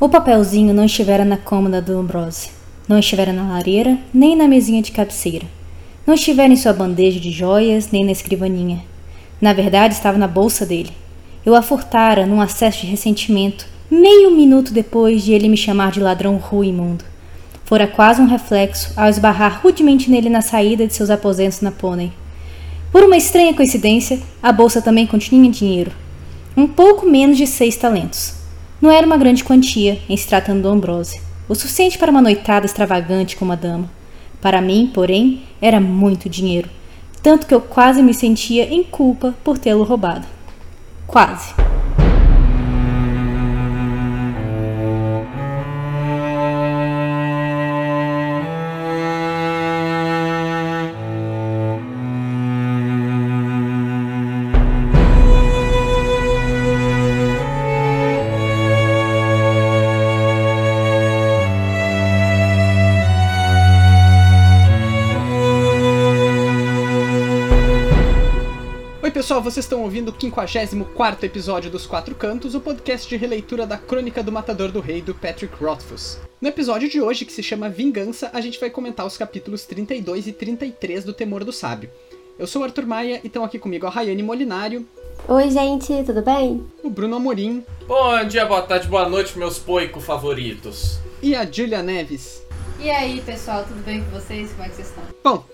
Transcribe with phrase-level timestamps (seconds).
[0.00, 2.48] O papelzinho não estivera na cômoda do Ambrose,
[2.88, 5.44] não estivera na lareira, nem na mesinha de cabeceira.
[6.06, 8.82] Não estivera em sua bandeja de joias, nem na escrivaninha.
[9.38, 10.88] Na verdade, estava na bolsa dele.
[11.44, 16.00] Eu a furtara num acesso de ressentimento, meio minuto depois de ele me chamar de
[16.00, 17.04] ladrão ruim imundo.
[17.66, 22.10] Fora quase um reflexo ao esbarrar rudemente nele na saída de seus aposentos na pônei.
[22.90, 25.92] Por uma estranha coincidência, a bolsa também continha dinheiro.
[26.56, 28.39] Um pouco menos de seis talentos.
[28.80, 31.20] Não era uma grande quantia, em se tratando do Ambrose.
[31.46, 33.90] O suficiente para uma noitada extravagante como a dama.
[34.40, 36.70] Para mim, porém, era muito dinheiro.
[37.22, 40.26] Tanto que eu quase me sentia em culpa por tê-lo roubado.
[41.06, 41.52] Quase.
[69.30, 73.78] Pessoal, vocês estão ouvindo o 54 episódio dos Quatro Cantos, o podcast de releitura da
[73.78, 76.18] Crônica do Matador do Rei do Patrick Rothfuss.
[76.40, 80.26] No episódio de hoje, que se chama Vingança, a gente vai comentar os capítulos 32
[80.26, 81.88] e 33 do Temor do Sábio.
[82.36, 84.84] Eu sou o Arthur Maia e estão aqui comigo a Rayane Molinário,
[85.28, 86.66] Oi, gente, tudo bem?
[86.82, 90.98] o Bruno Amorim Bom dia, boa tarde, boa noite, meus poico favoritos.
[91.22, 92.44] e a Julia Neves.
[92.80, 94.50] E aí, pessoal, tudo bem com vocês?
[94.50, 95.04] Como é que vocês estão?
[95.22, 95.44] Bom,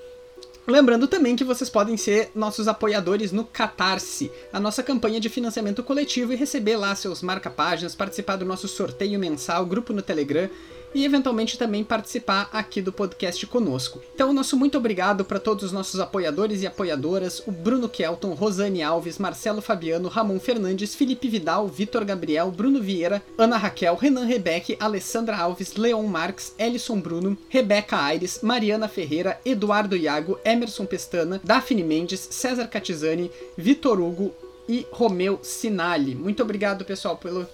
[0.66, 5.82] lembrando também que vocês podem ser nossos apoiadores no Catarse, a nossa campanha de financiamento
[5.82, 10.48] coletivo e receber lá seus marca-páginas, participar do nosso sorteio mensal, grupo no Telegram
[10.94, 14.00] e eventualmente também participar aqui do podcast conosco.
[14.14, 18.82] Então, nosso muito obrigado para todos os nossos apoiadores e apoiadoras, o Bruno Kelton, Rosane
[18.82, 24.76] Alves, Marcelo Fabiano, Ramon Fernandes, Felipe Vidal, Vitor Gabriel, Bruno Vieira, Ana Raquel, Renan Rebeck,
[24.80, 31.82] Alessandra Alves, Leon Marques, Ellison Bruno, Rebeca Aires, Mariana Ferreira, Eduardo Iago, Emerson Pestana, Daphne
[31.82, 34.32] Mendes, César Catizani, Vitor Hugo
[34.68, 36.14] e Romeu Sinali.
[36.14, 37.46] Muito obrigado, pessoal, pelo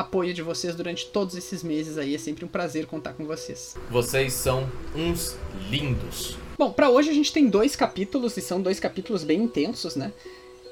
[0.00, 2.14] apoio de vocês durante todos esses meses aí.
[2.14, 3.76] É sempre um prazer contar com vocês.
[3.90, 5.36] Vocês são uns
[5.70, 6.36] lindos.
[6.58, 10.12] Bom, pra hoje a gente tem dois capítulos e são dois capítulos bem intensos, né?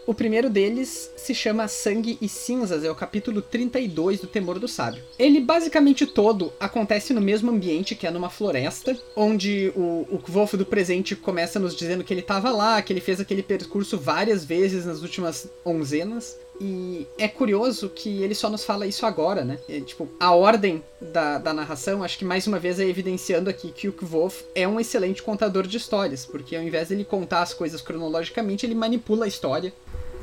[0.08, 4.66] O primeiro deles se chama Sangue e Cinzas, é o capítulo 32 do Temor do
[4.66, 5.04] Sábio.
[5.18, 10.54] Ele basicamente todo acontece no mesmo ambiente, que é numa floresta, onde o, o Wolf
[10.54, 14.46] do presente começa nos dizendo que ele tava lá, que ele fez aquele percurso várias
[14.46, 16.38] vezes nas últimas onzenas.
[16.60, 19.58] E é curioso que ele só nos fala isso agora, né?
[19.68, 23.70] É, tipo, a ordem da, da narração, acho que mais uma vez é evidenciando aqui
[23.70, 27.54] que o Kvolf é um excelente contador de histórias, porque ao invés dele contar as
[27.54, 29.72] coisas cronologicamente, ele manipula a história.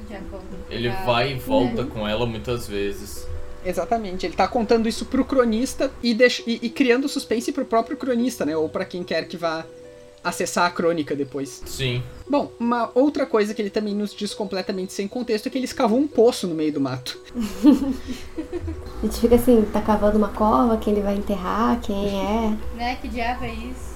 [0.09, 0.15] De
[0.69, 1.91] Ele vai e volta né?
[1.91, 3.25] com ela muitas vezes.
[3.65, 7.97] Exatamente, ele tá contando isso pro cronista e, deix- e, e criando suspense pro próprio
[7.97, 8.55] cronista, né?
[8.55, 9.65] Ou pra quem quer que vá
[10.25, 11.61] acessar a crônica depois.
[11.65, 12.03] Sim.
[12.29, 15.65] Bom, uma outra coisa que ele também nos diz completamente sem contexto é que ele
[15.65, 17.17] escavou um poço no meio do mato.
[17.35, 22.57] A gente fica assim, tá cavando uma cova, quem ele vai enterrar, quem é.
[22.75, 22.97] Né?
[23.01, 23.95] Que diabo é isso?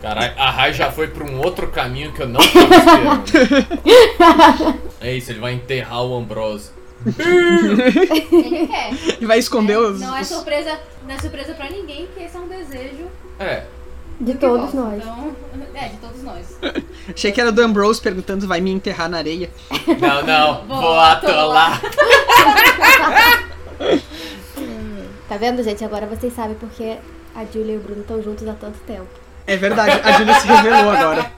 [0.00, 4.78] Caralho, a Rai já foi pra um outro caminho que eu não tava esperando.
[5.00, 6.70] é isso, ele vai enterrar o Ambrose.
[7.06, 8.90] Ele quer.
[9.20, 10.00] E vai esconder É, os.
[10.00, 13.06] não é surpresa, não é surpresa pra ninguém que esse é um desejo
[13.38, 13.64] É,
[14.20, 14.74] De do todos Kvolf.
[14.74, 15.02] nós.
[15.02, 15.36] Então,
[15.74, 16.58] é, de todos nós.
[17.14, 19.48] Achei que era do Ambrose perguntando se vai me enterrar na areia.
[20.00, 21.80] não, não, vou, Vou atolar.
[25.28, 25.84] Tá vendo, gente?
[25.84, 26.96] Agora vocês sabem porque
[27.34, 29.06] a Julia e o Bruno estão juntos há tanto tempo.
[29.46, 31.32] É verdade, a Julia se revelou agora.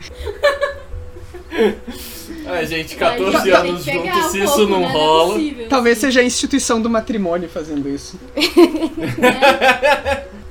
[2.47, 4.87] É, gente, Ai, 14 tem anos juntos, um se isso pouco, não né?
[4.87, 5.35] é rola.
[5.35, 5.69] possível.
[5.69, 8.19] Talvez seja a instituição do matrimônio fazendo isso.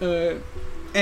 [0.01, 0.35] Ah,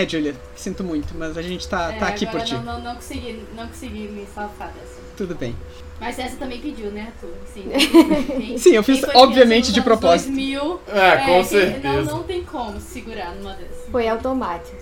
[0.04, 2.54] é, Julia, sinto muito, mas a gente tá, É, tá aqui por ti.
[2.56, 5.00] Não, não, não, consegui, não consegui me safar dessa.
[5.16, 5.56] Tudo bem.
[6.00, 7.34] Mas essa também pediu, né, Arthur?
[7.52, 7.70] Sim.
[8.38, 10.28] Quem- Sim, eu fiz, obviamente, de propósito.
[10.28, 12.02] 2000, É, com quem- certeza.
[12.04, 13.90] Não, não tem como segurar numa dessas.
[13.92, 14.78] Foi automático.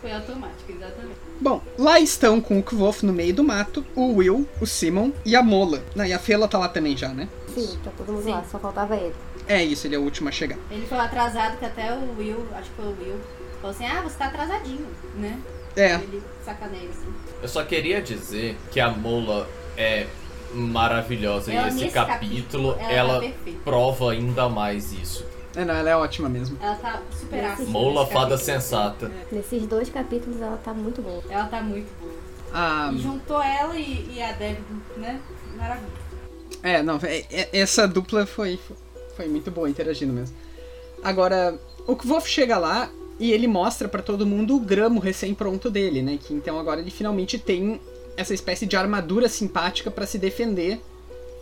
[0.00, 1.16] Foi automático, exatamente.
[1.40, 5.36] Bom, lá estão com o Kvolf no meio do mato, o Will, o Simon e
[5.36, 5.82] a Mola.
[5.94, 7.28] Não, e a Fela tá lá também já, né?
[7.54, 8.30] Sim, tá todo mundo Sim.
[8.32, 9.14] lá, só faltava ele.
[9.48, 10.58] É isso, ele é o último a chegar.
[10.70, 13.20] Ele foi atrasado que até o Will, acho que foi o Will,
[13.60, 14.86] falou assim, ah, você tá atrasadinho,
[15.16, 15.38] né?
[15.76, 17.12] É, Ele sacaneia assim.
[17.42, 20.06] Eu só queria dizer que a Mola é
[20.54, 23.60] maravilhosa Ela, e esse nesse capítulo, capítulo, ela ela tá perfeita.
[23.64, 25.24] prova ainda mais isso.
[25.54, 26.56] é, não, ela é ótima mesmo.
[26.62, 27.70] Ela tá super ácida.
[27.70, 28.38] Mola fada capítulo.
[28.38, 29.10] sensata.
[29.30, 31.22] Nesses dois capítulos ela tá muito boa.
[31.28, 32.12] Ela tá muito boa.
[32.54, 34.58] Ah, E juntou ela e, e a Deb,
[34.96, 35.20] né?
[35.56, 35.88] Maravilha.
[36.62, 38.58] é, não, é- é- essa dupla foi,
[39.14, 40.34] foi muito boa interagindo mesmo.
[41.02, 42.88] Agora, o Kvof chega lá
[43.18, 46.18] e ele mostra pra todo mundo o gramo recém-pronto dele, né?
[46.22, 47.80] Que então agora ele finalmente tem
[48.16, 50.80] essa espécie de armadura simpática pra se defender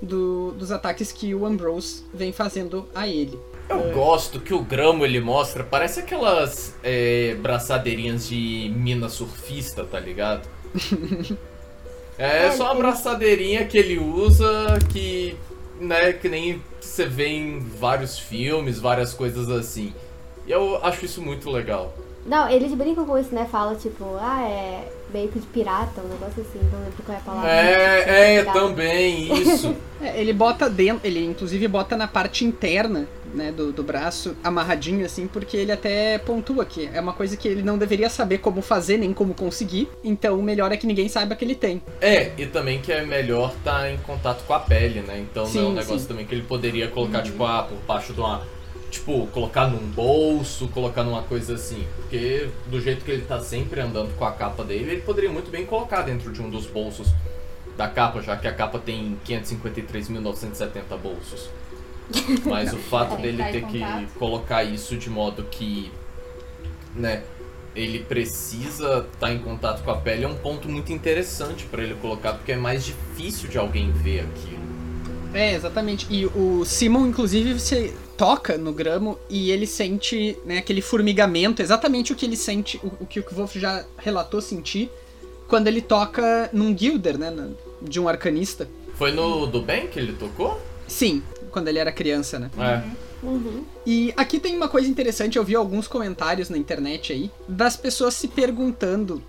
[0.02, 3.38] do- dos ataques que o Ambrose vem fazendo a ele.
[3.68, 9.98] Eu gosto que o gramo ele mostra, parece aquelas é, braçadeirinhas de mina surfista, tá
[9.98, 10.46] ligado?
[12.16, 15.34] É só uma braçadeirinha que ele usa que,
[15.80, 19.92] né, que nem você vê em vários filmes, várias coisas assim.
[20.46, 21.94] E eu acho isso muito legal.
[22.26, 23.46] Não, eles brincam com isso, né?
[23.50, 27.20] Fala tipo, ah, é meio que de pirata, um negócio assim, não lembro qual é
[27.20, 27.50] a palavra.
[27.50, 28.60] É, é, Pirata.
[28.60, 29.74] também, isso.
[30.02, 35.06] É, ele bota dentro, ele inclusive bota na parte interna, né, do, do braço, amarradinho
[35.06, 38.60] assim, porque ele até pontua que é uma coisa que ele não deveria saber como
[38.60, 41.80] fazer nem como conseguir, então o melhor é que ninguém saiba que ele tem.
[42.02, 45.18] É, e também que é melhor estar em contato com a pele, né?
[45.20, 46.08] Então não é Sim, um negócio sim.
[46.08, 48.42] também que ele poderia colocar, tipo, ah, por baixo de uma.
[48.94, 51.84] Tipo, colocar num bolso, colocar numa coisa assim.
[51.96, 55.50] Porque do jeito que ele tá sempre andando com a capa dele, ele poderia muito
[55.50, 57.12] bem colocar dentro de um dos bolsos
[57.76, 61.50] da capa, já que a capa tem 553.970 bolsos.
[62.46, 63.80] Mas o fato dele tá ter que
[64.16, 65.90] colocar isso de modo que,
[66.94, 67.24] né,
[67.74, 71.96] ele precisa estar em contato com a pele é um ponto muito interessante pra ele
[71.96, 74.73] colocar, porque é mais difícil de alguém ver aquilo.
[75.34, 76.06] É, exatamente.
[76.08, 82.12] E o Simon, inclusive, você toca no gramo e ele sente né, aquele formigamento, exatamente
[82.12, 84.88] o que ele sente, o, o que o Wolf já relatou sentir,
[85.48, 87.30] quando ele toca num Gilder, né?
[87.30, 87.48] na-
[87.82, 88.68] De um arcanista.
[88.94, 90.60] Foi no do bem que ele tocou?
[90.86, 92.50] Sim, quando ele era criança, né?
[92.58, 93.26] É.
[93.26, 93.64] Uhum.
[93.86, 98.14] E aqui tem uma coisa interessante, eu vi alguns comentários na internet aí, das pessoas
[98.14, 99.22] se perguntando,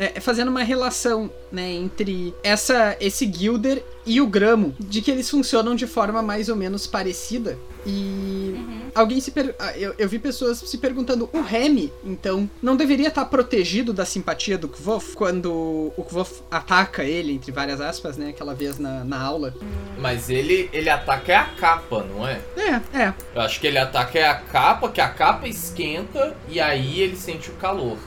[0.00, 5.28] é, fazendo uma relação, né, entre essa, esse Gilder e o Gramo, de que eles
[5.28, 7.58] funcionam de forma mais ou menos parecida.
[7.86, 9.54] E alguém se per...
[9.58, 14.06] ah, eu, eu vi pessoas se perguntando, o Remy, então, não deveria estar protegido da
[14.06, 19.04] simpatia do Kvof quando o Kvof ataca ele, entre várias aspas, né, aquela vez na,
[19.04, 19.54] na aula?
[19.98, 22.40] Mas ele, ele ataca é a capa, não é?
[22.56, 26.58] É, é, Eu acho que ele ataca é a capa, que a capa esquenta e
[26.58, 27.98] aí ele sente o calor.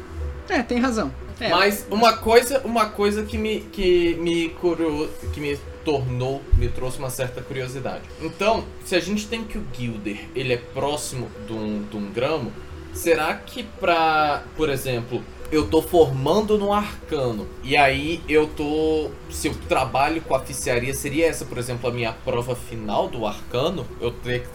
[0.49, 1.13] é, tem razão.
[1.43, 6.69] É, Mas uma coisa, uma coisa que me que me curio, que me tornou, me
[6.69, 8.03] trouxe uma certa curiosidade.
[8.21, 12.09] Então, se a gente tem que o Gilder, ele é próximo de um, de um
[12.13, 12.49] gramo,
[12.93, 19.49] será que pra, por exemplo, eu tô formando no arcano e aí eu tô, se
[19.49, 23.85] eu trabalho com a oficiaria, seria essa, por exemplo, a minha prova final do arcano?
[23.99, 24.47] Eu teria que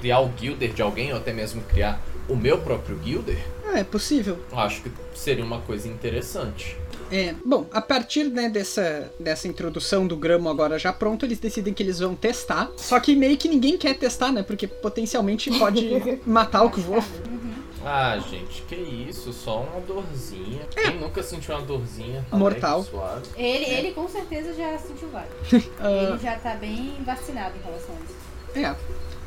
[0.00, 3.38] criar o Gilder de alguém ou até mesmo criar o meu próprio Gilder?
[3.74, 4.38] é, é possível.
[4.52, 6.76] Acho que seria uma coisa interessante.
[7.10, 11.74] É, bom, a partir né, dessa, dessa introdução do gramo agora já pronto, eles decidem
[11.74, 12.70] que eles vão testar.
[12.78, 14.42] Só que meio que ninguém quer testar, né?
[14.42, 17.06] Porque potencialmente pode matar o Kvof.
[17.84, 20.62] Ah, gente, que isso, só uma dorzinha.
[20.74, 22.24] Quem nunca sentiu uma dorzinha?
[22.32, 22.36] É.
[22.36, 22.78] Mortal.
[22.78, 23.22] leve, suave?
[23.36, 25.32] Ele, ele com certeza já sentiu vários.
[25.80, 25.90] Ah.
[25.90, 28.66] Ele já tá bem vacinado em relação a isso.
[28.66, 28.76] É.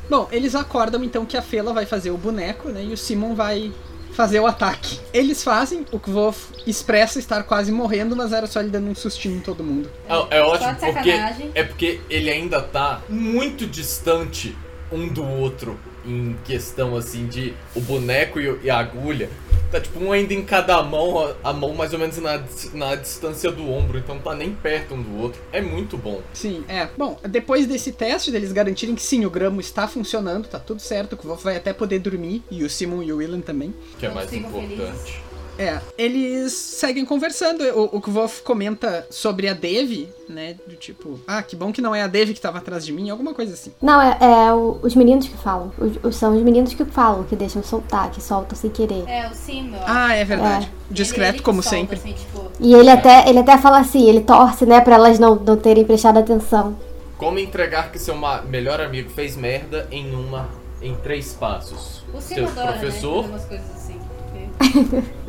[0.08, 2.84] Bom, eles acordam então que a Fela vai fazer o boneco, né?
[2.84, 3.72] E o Simon vai
[4.12, 4.98] fazer o ataque.
[5.12, 9.36] Eles fazem, o Kvof expressa estar quase morrendo, mas era só ele dando um sustinho
[9.36, 9.90] em todo mundo.
[10.08, 11.10] É, é ótimo porque
[11.54, 14.56] é porque ele ainda tá muito distante
[14.90, 19.28] um do outro em questão assim de o boneco e, e a agulha.
[19.70, 23.50] Tá tipo um ainda em cada mão, a, mão mais ou menos na, na distância
[23.50, 25.40] do ombro, então tá nem perto um do outro.
[25.52, 26.22] É muito bom.
[26.32, 26.88] Sim, é.
[26.96, 31.14] Bom, depois desse teste, deles garantirem que sim, o gramo está funcionando, tá tudo certo,
[31.14, 33.74] o Kvof vai até poder dormir, e o Simon e o Willan também.
[33.98, 35.25] Que é mais importante.
[35.58, 37.62] É, eles seguem conversando.
[37.64, 40.56] O, o Kvof comenta sobre a Devi, né?
[40.66, 43.08] Do tipo, ah, que bom que não é a Devi que tava atrás de mim,
[43.08, 43.72] alguma coisa assim.
[43.80, 45.72] Não, é, é o- os meninos que falam.
[46.02, 49.04] Os- são os meninos que falam, que deixam soltar, que soltam sem querer.
[49.08, 49.84] É, o Sim, eu acho.
[49.86, 50.66] Ah, é verdade.
[50.66, 51.96] Ele- Discreto ele que como solta, sempre.
[51.96, 55.36] assim, tipo, E ele até, ele até fala assim, ele torce, né, pra elas não,
[55.36, 56.76] não terem prestado atenção.
[57.16, 58.14] Como entregar que seu
[58.46, 60.48] melhor amigo fez merda em uma
[60.82, 62.04] em três passos?
[62.14, 63.28] o Sim Seu adora, professor, né?
[63.30, 63.98] Umas coisas assim.
[63.98, 65.02] porque-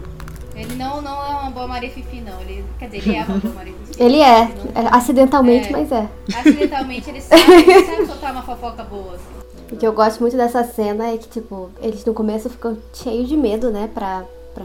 [0.57, 2.39] Ele não, não é uma boa Maria Fifi, não.
[2.41, 3.87] Ele, quer dizer, ele é uma boa Maria Fifi.
[4.03, 5.71] Ele é, não- é, acidentalmente, É.
[5.71, 6.07] mas é.
[6.39, 9.13] Acidentalmente ele sabe, ele sabe soltar uma fofoca boa.
[9.15, 9.37] assim.
[9.71, 13.27] O que eu gosto muito dessa cena é que, tipo, eles no começo ficam cheios
[13.27, 14.23] de medo, né, pra,
[14.53, 14.63] pra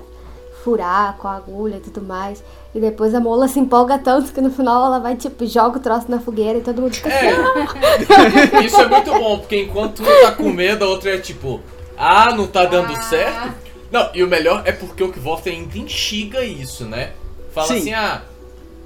[0.63, 2.43] furar com a agulha e tudo mais.
[2.75, 5.81] E depois a mola se empolga tanto que no final ela vai, tipo, joga o
[5.81, 10.03] troço na fogueira e todo mundo fica assim, É, isso é muito bom, porque enquanto
[10.03, 11.61] um tá com medo, a outra é tipo,
[11.99, 13.03] ah, não tá dando Ah.
[13.03, 13.62] certo.
[13.93, 17.13] Não, e o melhor é porque o Kvoth ainda instiga isso, né?
[17.53, 17.79] Fala Sim.
[17.79, 18.23] assim, ah,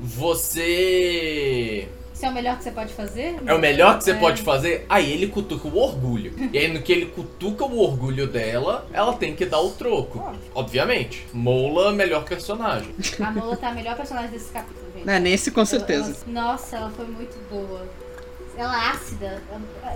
[0.00, 1.88] você.
[2.12, 3.36] Isso é o melhor que você pode fazer?
[3.46, 4.14] É o melhor que você É.
[4.14, 4.86] pode fazer?
[4.88, 6.32] Aí ele cutuca o orgulho.
[6.50, 10.34] E aí no que ele cutuca o orgulho dela, ela tem que dar o troco.
[10.54, 11.26] Obviamente.
[11.32, 12.88] Mola, melhor personagem.
[13.20, 15.08] A Mola tá a melhor personagem desse capítulo, gente.
[15.08, 16.16] É, nesse com Ela- certeza.
[16.26, 17.86] ela- nossa, ela foi muito boa.
[18.56, 19.42] Ela é ácida.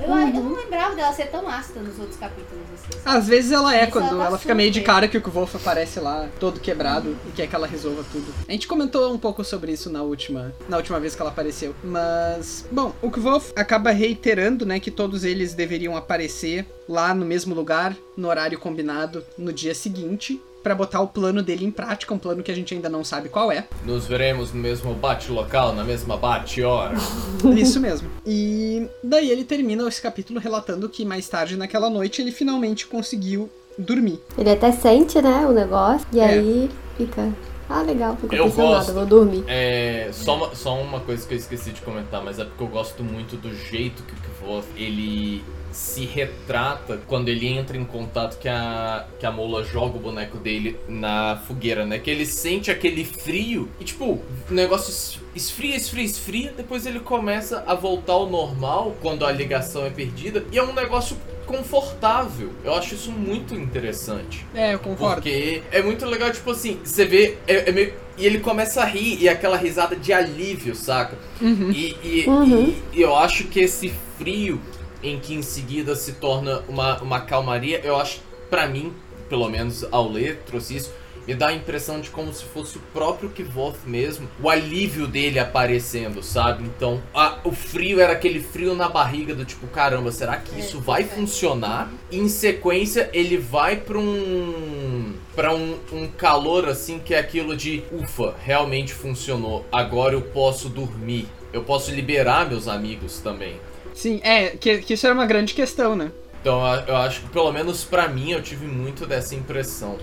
[0.02, 0.28] Eu, Uhum.
[0.36, 2.62] eu não lembrava dela ser tão ácida nos outros capítulos.
[2.74, 3.00] Assim.
[3.04, 5.54] Às vezes ela é, Isso quando ela ela fica meio de cara que o Wolf
[5.56, 8.32] aparece lá, todo quebrado, e quer que ela resolva tudo.
[8.48, 11.74] A gente comentou um pouco sobre isso na última, na última vez que ela apareceu.
[11.82, 17.54] Mas, bom, o Kvolf acaba reiterando, né, que todos eles deveriam aparecer lá no mesmo
[17.54, 22.18] lugar, no horário combinado, no dia seguinte, pra botar o plano dele em prática, um
[22.18, 23.66] plano que a gente ainda não sabe qual é.
[23.84, 26.94] Nos veremos no mesmo bate-local, na mesma bate-hora.
[27.56, 28.08] Isso mesmo.
[28.26, 33.48] E daí ele termina esse capítulo relatando que mais tarde naquela noite ele finalmente conseguiu
[33.78, 34.20] dormir.
[34.36, 36.06] Ele até sente, né, o negócio.
[36.12, 36.24] E É.
[36.24, 37.32] aí fica.
[37.72, 39.44] Ah, legal, não Eu nada, vou dormir.
[39.46, 42.66] É, só uma, só uma coisa que eu esqueci de comentar, mas é porque eu
[42.66, 45.40] gosto muito do jeito que o Kvoth, ele
[45.72, 50.36] se retrata quando ele entra em contato que a, que a Mola joga o boneco
[50.38, 51.98] dele na fogueira, né?
[51.98, 54.04] Que ele sente aquele frio e, tipo,
[54.50, 59.30] o negócio es- esfria, esfria, esfria, depois ele começa a voltar ao normal quando a
[59.32, 62.50] ligação é perdida e é um negócio confortável.
[62.64, 64.46] Eu acho isso muito interessante.
[64.54, 65.16] É, eu concordo.
[65.16, 67.36] Porque é muito legal, tipo assim, você vê.
[67.46, 71.16] É, é meio- e ele começa a rir e aquela risada de alívio, saca?
[71.40, 71.70] Uhum.
[71.70, 72.74] E, e- Uhum.
[72.92, 74.60] e eu acho que esse frio
[75.02, 78.92] em que em seguida se torna uma, uma calmaria, eu acho, pra mim,
[79.28, 80.92] pelo menos ao ler, trouxe isso.
[81.26, 85.38] Me dá a impressão de como se fosse o próprio Kvoth mesmo, o alívio dele
[85.38, 86.64] aparecendo, sabe?
[86.64, 90.58] Então, a- o frio era aquele frio na barriga do tipo, caramba, será que É,
[90.58, 91.04] isso vai é.
[91.04, 91.92] funcionar?
[92.10, 97.56] E em sequência, ele vai pra um para um, um calor assim que é aquilo
[97.56, 99.64] de, ufa, realmente funcionou.
[99.70, 101.26] Agora eu posso dormir.
[101.52, 103.56] Eu posso liberar meus amigos também.
[103.94, 106.10] Sim, é, que, que isso era uma grande questão, né?
[106.40, 109.98] Então eu- acho que pelo menos pra mim eu tive muito dessa impressão.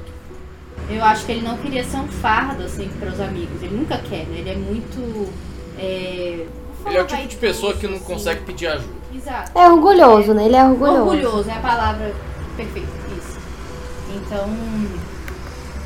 [0.90, 3.62] Eu acho que ele não queria ser um fardo, assim, para os amigos.
[3.62, 4.40] Ele nunca quer, né?
[4.40, 5.34] Ele é muito.
[5.78, 6.46] É...
[6.86, 8.96] Ele é o tipo de pessoa que não consegue pedir ajuda.
[9.14, 9.52] Exato.
[9.58, 10.46] É orgulhoso, né?
[10.46, 11.02] Ele é orgulhoso.
[11.02, 12.14] Orgulhoso é a palavra
[12.56, 13.38] perfeita, isso.
[14.16, 14.48] Então,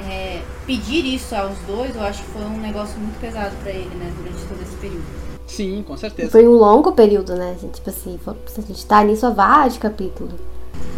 [0.08, 3.90] é, pedir isso aos dois, eu acho que foi um negócio muito pesado pra ele,
[3.96, 5.21] né, durante todo esse período.
[5.52, 6.32] Sim, com certeza.
[6.32, 7.74] Foi um longo período, né, gente?
[7.74, 10.40] Tipo assim, foi- a gente tá nisso há vários capítulos.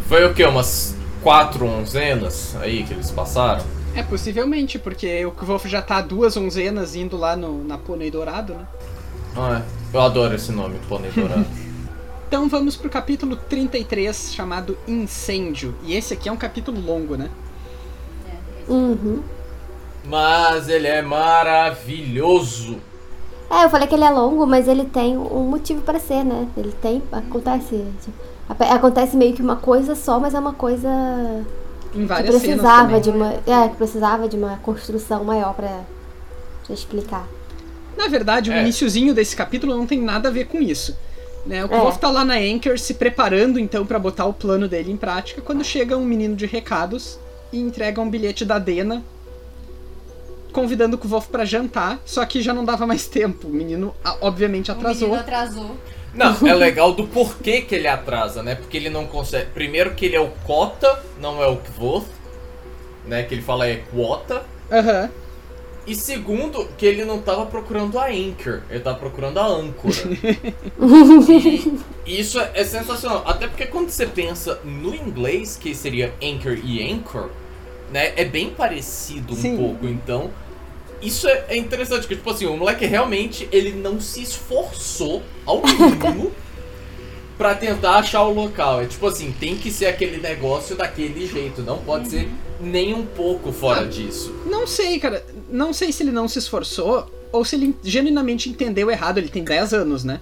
[0.08, 0.44] Foi o que?
[0.46, 3.64] Umas quatro onzenas aí que eles passaram?
[3.96, 8.54] É, possivelmente, porque o Kvolf já tá duas onzenas indo lá no, na Pônei Dourado,
[8.54, 8.68] né?
[9.36, 9.98] Ah, é.
[9.98, 11.46] Eu adoro esse nome, Pônei Dourado.
[12.28, 15.76] Então vamos pro capítulo 33, chamado Incêndio.
[15.84, 17.30] E esse aqui é um capítulo longo, né?
[18.68, 19.22] Uhum.
[20.04, 22.80] Mas ele é maravilhoso.
[23.56, 26.48] É, eu falei que ele é longo, mas ele tem um motivo pra ser, né?
[26.58, 27.02] Ele tem.
[27.12, 27.84] Acontece.
[28.04, 28.16] tipo,
[28.74, 30.90] acontece meio que uma coisa só, mas é uma coisa
[31.94, 33.02] Em que várias cenas precisava também.
[33.02, 33.34] de uma.
[33.46, 35.82] É, que precisava de uma construção maior pra,
[36.66, 37.28] pra explicar.
[37.98, 38.62] Na verdade, o É.
[38.62, 40.98] iniciozinho desse capítulo não tem nada a ver com isso.
[41.46, 41.64] Né?
[41.64, 42.00] O Kvolf É.
[42.00, 45.62] tá lá na Anchor se preparando então pra botar o plano dele em prática quando
[45.64, 47.20] chega um menino de recados
[47.52, 49.04] e entrega um bilhete da Dena
[50.54, 53.48] convidando o Kvolf pra jantar, só que já não dava mais tempo.
[53.48, 55.10] O menino obviamente O atrasou.
[55.10, 55.78] menino atrasou.
[56.14, 58.56] Não, é legal do porquê que ele atrasa, né?
[58.56, 59.50] Porque ele não consegue.
[59.52, 62.06] Primeiro que ele é o Cota, não é o Kvoth,
[63.08, 63.24] né?
[63.24, 64.44] Que ele fala é Quota.
[64.72, 65.10] Aham.
[65.86, 69.94] E segundo, que ele não tava procurando a Anchor, ele tava procurando a âncora.
[72.06, 73.24] e isso é, é sensacional.
[73.26, 77.30] Até porque quando você pensa no inglês, que seria Anchor e Anchor,
[77.92, 78.14] né?
[78.16, 79.58] É bem parecido um Sim.
[79.58, 79.86] pouco.
[79.86, 80.32] Então,
[81.04, 82.02] isso é, é interessante.
[82.02, 86.32] Porque, tipo assim, o moleque realmente, ele não se esforçou ao mínimo
[87.38, 88.82] pra tentar achar o local.
[88.82, 91.62] É tipo assim, tem que ser aquele negócio daquele jeito.
[91.62, 92.30] Não pode ser
[92.62, 93.86] nem um pouco fora Ah.
[93.86, 94.34] disso.
[94.46, 95.26] Não sei, cara.
[95.50, 99.18] Não sei se ele não se esforçou ou se ele genuinamente entendeu errado.
[99.18, 100.20] Ele tem 10 anos, né?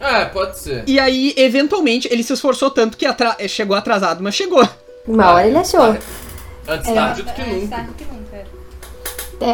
[0.00, 0.84] É, pode ser.
[0.86, 4.66] E aí, eventualmente, ele se esforçou tanto que atra- chegou atrasado, mas chegou.
[5.06, 5.96] Uma hora ele achou.
[6.68, 6.94] Antes É.
[6.94, 7.88] tarde do que É, nunca.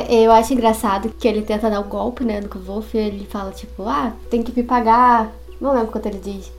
[0.09, 3.51] Eu acho engraçado que ele tenta dar o golpe, né, no Wolf, e ele fala,
[3.51, 5.33] tipo, ah, tem que me pagar.
[5.61, 6.51] Não lembro quanto ele diz.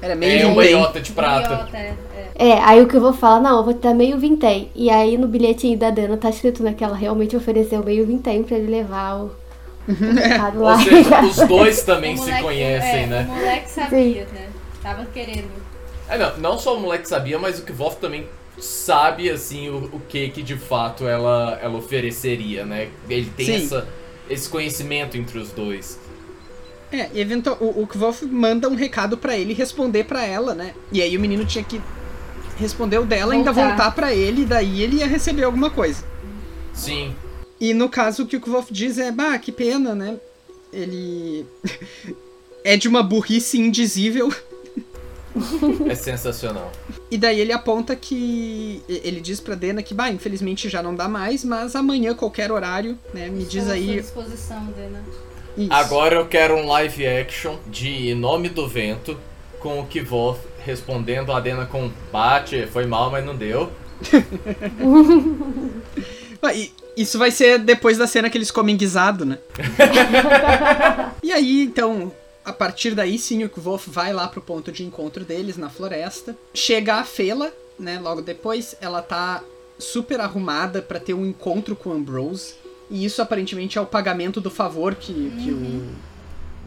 [0.00, 1.54] Era meio É um meiota de prata.
[1.54, 2.48] Idiota, é, é.
[2.50, 4.70] É, aí o que eu vou falar, não, eu vou te dar meio vintém.
[4.74, 8.44] E aí no bilhetinho da Dana tá escrito né, que ela realmente ofereceu meio vintém
[8.44, 9.32] pra ele levar o,
[9.88, 10.74] o recado lá.
[10.74, 13.26] Ou seja, os dois também O se conhecem, é, né?
[13.28, 14.48] O moleque sabia, né?
[14.80, 15.50] Tava querendo.
[16.08, 18.28] É, não, não só o moleque sabia, mas o Kvoth também
[18.60, 22.88] sabe, assim, o, o que que de fato ela, ela ofereceria, né?
[23.08, 23.64] Ele tem Sim.
[23.64, 23.88] essa,
[24.28, 25.98] esse conhecimento entre os dois.
[26.90, 30.74] É, e eventual, o, o Kvolf manda um recado pra ele responder pra ela, né?
[30.90, 31.80] E aí o menino tinha que
[32.56, 33.68] responder o dela, ainda Voltar.
[33.68, 36.02] voltar pra ele, e daí ele ia receber alguma coisa.
[36.72, 37.14] Sim.
[37.60, 40.18] E no caso, o que o Kvolf diz é, bah, que pena, né?
[40.72, 41.46] Ele
[42.64, 44.32] é de uma burrice indizível.
[45.88, 46.70] É sensacional.
[47.10, 48.82] E daí ele aponta que.
[48.88, 52.98] Ele diz pra Dena que, bah, infelizmente já não dá mais, mas amanhã, qualquer horário,
[53.12, 53.28] né?
[53.28, 54.00] Me diz Estou à sua aí.
[54.00, 55.02] disposição, Dena.
[55.56, 55.72] Isso.
[55.72, 59.18] Agora eu quero um live action de Nome do Vento
[59.58, 63.72] com o Kvoth respondendo a Dena com bate, foi mal, mas não deu.
[66.96, 69.38] Isso vai ser depois da cena que eles comem guisado, né?
[71.22, 72.12] e aí, então,
[72.48, 76.36] a partir daí, sim, o Kvolf vai lá pro ponto de encontro deles, na floresta.
[76.54, 77.98] Chega a Fela, né?
[78.00, 79.42] Logo depois, ela tá
[79.78, 82.54] super arrumada pra ter um encontro com o Ambrose.
[82.90, 85.86] E isso aparentemente é o pagamento do favor que, que o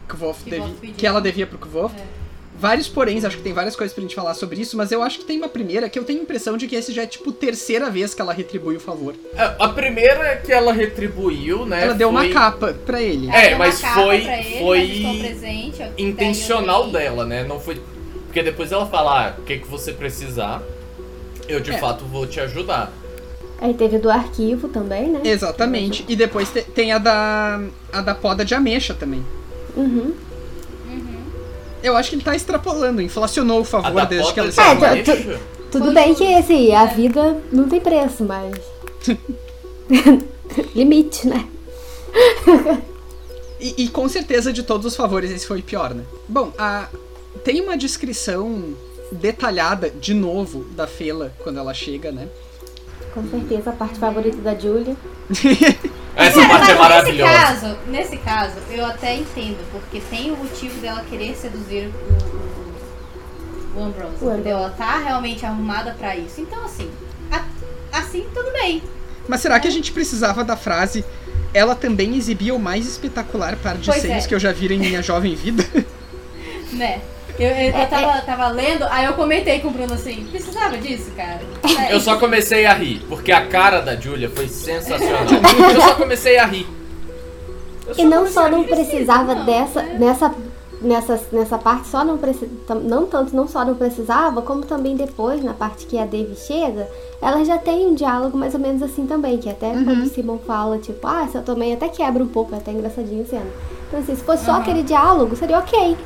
[0.08, 0.94] Kvolf Que devi- Kvolf pediu.
[0.96, 1.94] que ela devia pro Kvolf.
[1.98, 2.21] É.
[2.58, 5.18] Vários poréns, acho que tem várias coisas pra gente falar sobre isso, mas eu acho
[5.18, 7.32] que tem uma primeira que eu tenho a impressão de que esse já é tipo
[7.32, 9.14] terceira vez que ela retribui o favor.
[9.36, 11.82] A a primeira é que ela retribuiu, né?
[11.84, 13.28] ela deu uma foi capa pra ele.
[13.30, 17.42] É, mas foi- ele, foi mas presente, intencional dela, né?
[17.42, 17.80] Não foi.
[18.26, 20.62] Porque depois ela fala, ah, o que, que você precisar,
[21.48, 21.78] eu de É.
[21.78, 22.92] fato vou te ajudar.
[23.60, 25.20] Aí teve do arquivo também, né?
[25.24, 26.04] Exatamente.
[26.08, 27.60] E depois te- tem a da.
[27.92, 29.24] a da poda de ameixa também.
[29.76, 30.14] Uhum.
[31.82, 34.64] Eu acho que ele tá extrapolando, inflacionou o A favor da desde que ela Potter
[34.64, 34.80] É, saiu.
[34.80, 35.40] tá- Ganesha?
[35.70, 38.54] Tudo bem o- que, assim, a vida não tem preço, mas.
[40.74, 41.48] Limite, né?
[43.58, 46.02] E, e com certeza de todos os favores esse foi o pior, né?
[46.28, 46.88] Bom, a...
[47.44, 48.74] tem uma descrição
[49.12, 52.28] detalhada, de novo, da Fela quando ela chega, né?
[53.14, 54.96] Com certeza, a parte favorita da Julia.
[56.14, 57.32] Essa parte é Mas Nesse maravilhosa.
[57.32, 63.80] caso, nesse caso, eu até entendo, porque tem o motivo dela querer seduzir o, o,
[63.80, 64.34] o Ambrose, O Ambrose.
[64.34, 64.56] entendeu?
[64.58, 66.40] Ela tá realmente arrumada pra isso.
[66.40, 66.90] Então, assim,
[67.30, 67.44] a-
[67.98, 68.82] assim tudo bem,
[69.28, 71.04] Mas será que a gente precisava da frase
[71.54, 74.28] ela também exibia o mais espetacular par de Pois seios é.
[74.28, 75.64] que eu já vi em minha jovem vida?
[76.72, 77.00] né?
[77.42, 81.10] Eu, eu, eu tava, tava lendo, aí eu comentei com o Bruno assim, precisava disso,
[81.16, 81.40] cara?
[81.88, 85.24] É, Eu só comecei a rir, porque a cara da Julia foi sensacional.
[85.74, 86.68] Eu só comecei a rir.
[87.84, 89.98] Eu E não só não precisava não, dessa, é.
[89.98, 90.32] nessa,
[90.80, 95.42] nessa, nessa parte, só não precisava, não tanto, não só não precisava, como também depois,
[95.42, 96.88] na parte que a Dave chega,
[97.20, 100.38] ela já tem um diálogo mais ou menos assim também, que até quando o Simon
[100.46, 103.50] fala, tipo, ah, essa também até quebra um pouco, é até engraçadinho cena.
[103.88, 104.60] Então assim, se fosse só Aham.
[104.60, 105.96] aquele diálogo, seria ok.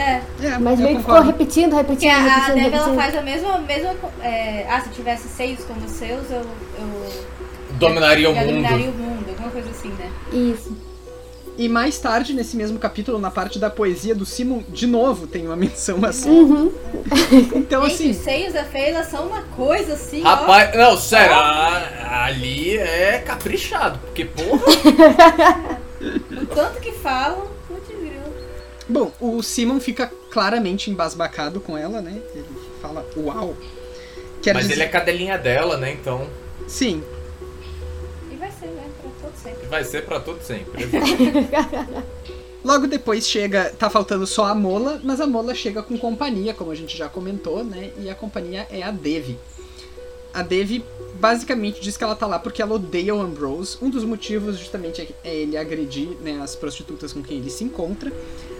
[0.00, 2.70] É, É, Mas eu meio que ficou repetindo, porque repetindo, a, a repetindo, Deb ela
[2.84, 2.96] repetindo.
[2.96, 6.38] faz a mesma, mesma é, ah, se eu tivesse seios como os seus, eu,
[6.78, 7.24] eu
[7.78, 8.94] Dominaria o já dominaria mundo.
[8.94, 10.10] o mundo, alguma coisa assim, né?
[10.32, 10.76] Isso.
[11.58, 15.44] E mais tarde, nesse mesmo capítulo, na parte da poesia do Simon, de novo tem
[15.46, 16.30] uma menção assim.
[16.30, 16.72] Uhum.
[17.54, 20.28] Então, Gente, assim, os seios da Feyla são uma coisa assim, ó.
[20.28, 24.62] Rapaz, não, sério, a- ali é caprichado, porque porra.
[26.00, 27.46] O tanto que falam.
[28.90, 32.20] Bom, o Simon fica claramente embasbacado com ela, né?
[32.34, 32.44] Ele
[32.82, 33.56] fala, uau.
[34.42, 35.92] Quer Mas dizer, ele é cadelinha dela, né?
[35.92, 36.26] Então
[36.66, 37.02] sim,
[38.32, 38.84] E vai ser, né?
[39.00, 39.66] Pra todo sempre.
[39.68, 40.86] vai ser pra todo sempre.
[42.64, 46.70] Logo depois chega, tá faltando só a Mola, mas a Mola chega com companhia, como
[46.70, 47.90] a gente já comentou, né?
[47.98, 49.38] E a companhia é a Devi.
[50.32, 53.78] A Devi basicamente diz que ela tá lá porque ela odeia o Ambrose.
[53.80, 57.50] Um dos motivos justamente é que- é ele agredir né, as prostitutas com quem ele
[57.50, 58.12] se encontra.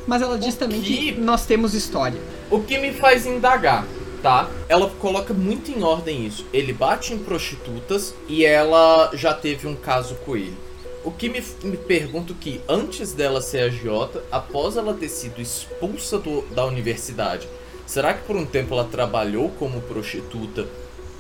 [0.07, 1.13] Mas ela diz O também que?
[1.13, 2.21] que nós temos história.
[2.51, 3.87] O que me faz indagar,
[4.23, 4.49] tá?
[4.69, 6.45] Ela coloca muito em ordem isso.
[6.53, 10.57] Ele bate em prostitutas e ela já teve um caso com ele.
[11.05, 16.19] O que me, me pergunto que antes dela ser agiota, após ela ter sido expulsa
[16.19, 17.49] do- da universidade,
[17.87, 20.67] será que por um tempo ela trabalhou como prostituta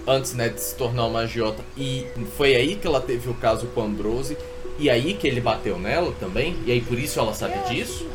[0.06, 3.66] antes né, de se tornar uma agiota e foi aí que ela teve o caso
[3.68, 4.36] com Ambrose
[4.78, 6.56] e aí que ele bateu nela também?
[6.66, 8.06] E aí por isso ela sabe disso?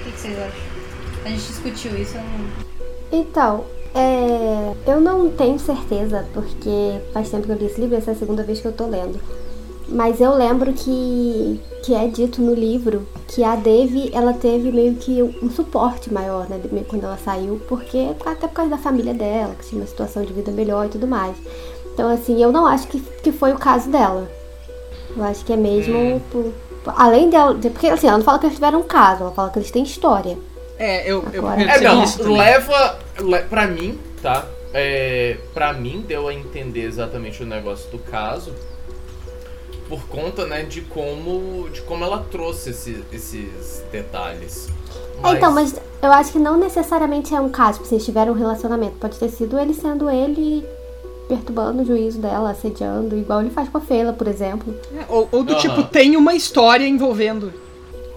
[0.00, 0.60] O que, que vocês acham?
[1.24, 2.66] A gente discutiu isso, eu não...
[3.20, 8.10] Então, é, eu não tenho certeza, porque faz tempo que eu li esse livro, essa
[8.10, 9.18] é a segunda vez que eu tô lendo.
[9.88, 14.96] Mas eu lembro que, que é dito no livro que a Devi, ela teve meio
[14.96, 19.54] que um suporte maior, né, quando ela saiu, porque até por causa da família dela,
[19.54, 21.36] que tinha uma situação de vida melhor e tudo mais.
[21.94, 24.28] Então, assim, eu não acho que, que foi o caso dela.
[25.16, 26.52] Eu acho que é mesmo por- por-
[26.96, 29.50] além dela, de- porque assim, ela não fala que eles tiveram um caso, ela fala
[29.50, 30.36] que eles têm história.
[30.78, 32.98] É, eu, eu Agora- É, não, isso leva.
[33.18, 34.44] Le, pra mim, tá?
[34.74, 38.52] É, pra mim, deu a entender exatamente o negócio do caso.
[39.88, 44.66] por conta, né, de como, de como ela trouxe esse- esses detalhes.
[45.22, 48.32] É, então, mas eu acho que não necessariamente é um caso, porque se eles tiveram
[48.32, 48.96] um relacionamento.
[48.96, 50.66] Pode ter sido ele sendo ele
[51.28, 54.74] perturbando o juízo dela, assediando, igual ele faz com a Fela, por exemplo.
[54.96, 55.60] É, ou, ou do Aham.
[55.60, 57.52] tipo, tem uma história envolvendo.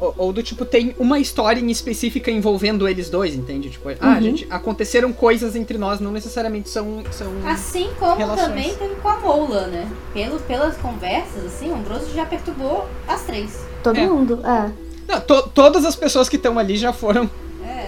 [0.02, 3.70] Ou, ou do tipo, tem uma história em específica envolvendo eles dois, entende?
[3.70, 4.22] Tipo, ah, Uhum.
[4.22, 7.04] gente, aconteceram coisas entre nós, não necessariamente são.
[7.12, 7.28] são...
[7.46, 8.48] Assim como Relações.
[8.48, 9.90] também teve com a Mola, né?
[10.14, 13.60] Pelo, pelas conversas, assim, o Ambrosio já perturbou as três.
[13.84, 14.08] Todo É.
[14.08, 14.72] mundo, é.
[15.06, 17.30] Não, to- todas as pessoas que estão ali já foram.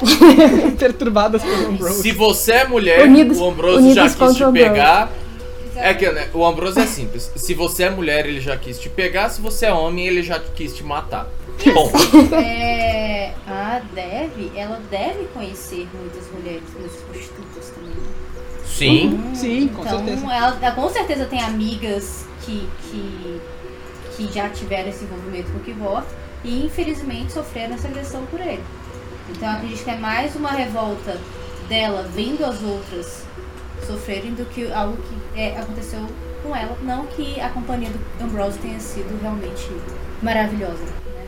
[0.78, 2.02] perturbadas pelo Ambrose.
[2.02, 5.10] Se você é mulher, Unidos- o Ambrose já quis te pegar.
[5.76, 7.32] É que né, o Ambrose é simples.
[7.36, 9.30] Se você é mulher, ele já quis te pegar.
[9.30, 11.28] Se você é homem, ele já quis te matar.
[11.74, 11.92] Bom,
[12.36, 17.94] É, a Dev, ela deve conhecer muitas mulheres, muitas prostitutas também.
[18.66, 19.20] sim.
[19.36, 20.26] Sim, com então, certeza.
[20.26, 23.42] Ela, ela com certeza tem amigas que, que,
[24.18, 26.04] que já tiveram esse envolvimento com o Kivor
[26.44, 28.64] e infelizmente sofreram essa agressão por ele.
[29.32, 31.20] Então eu acredito que é mais uma revolta
[31.68, 33.24] dela vendo as outras
[33.86, 36.06] sofrerem do que algo que é, aconteceu
[36.44, 36.78] com ela.
[36.82, 39.70] Não que a companhia do Ambrose tenha sido realmente
[40.22, 40.84] maravilhosa.
[40.84, 41.28] Né?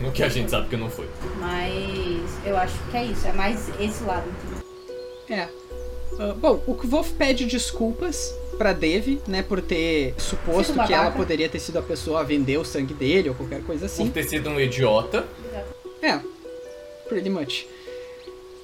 [0.00, 1.08] Porque, que a gente sabe que não foi.
[1.38, 4.24] Mas eu acho que é isso, é mais esse lado.
[4.28, 4.66] entendeu?
[5.28, 5.48] É.
[6.18, 11.48] Ah, bom, o Kvolf pede desculpas pra Dev, né, por ter suposto que ela poderia
[11.48, 14.10] ter sido a pessoa a vender o sangue dele ou qualquer coisa Por assim.
[14.10, 15.26] ter sido um idiota.
[16.02, 16.18] É,
[17.08, 17.66] pretty much.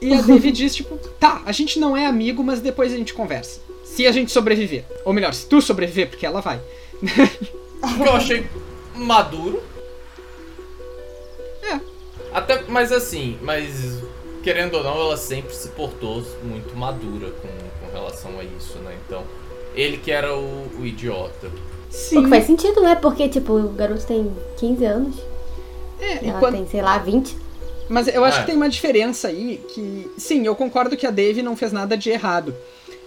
[0.01, 3.15] E a Dev diz, tipo, tá, a gente não é amigo, mas depois a gente
[3.15, 3.61] conversa.
[3.85, 4.85] Se a gente sobreviver.
[5.05, 6.61] Ou melhor, se tu sobreviver, porque ela vai.
[7.83, 8.47] O que eu achei
[8.95, 9.61] maduro.
[11.63, 11.81] É.
[12.33, 14.01] Até, mas assim, mas
[14.43, 17.49] querendo ou não, ela sempre se portou muito madura com,
[17.87, 18.97] com relação a isso, né?
[19.07, 19.25] Então,
[19.75, 21.49] ele que era o, o idiota.
[21.49, 22.23] O Sim.
[22.23, 22.95] que faz sentido, né?
[22.95, 25.17] Porque, tipo, o garoto tem 15 anos,
[26.01, 27.37] É, ela quando- tem, sei lá, 20.
[27.93, 28.41] Mas eu acho É.
[28.41, 30.11] que tem uma diferença aí que.
[30.17, 32.55] Sim, eu concordo que a Dave não fez nada de errado.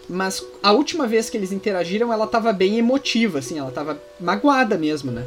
[0.07, 4.77] Mas a última vez que eles interagiram, ela tava bem emotiva, assim, ela tava magoada
[4.77, 5.25] mesmo, né?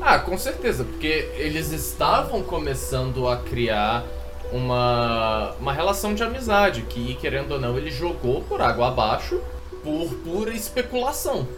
[0.00, 4.04] Ah, com certeza, porque eles estavam começando a criar
[4.52, 9.40] uma, uma relação de amizade que, querendo ou não, ele jogou por água abaixo
[9.82, 11.48] por pura especulação,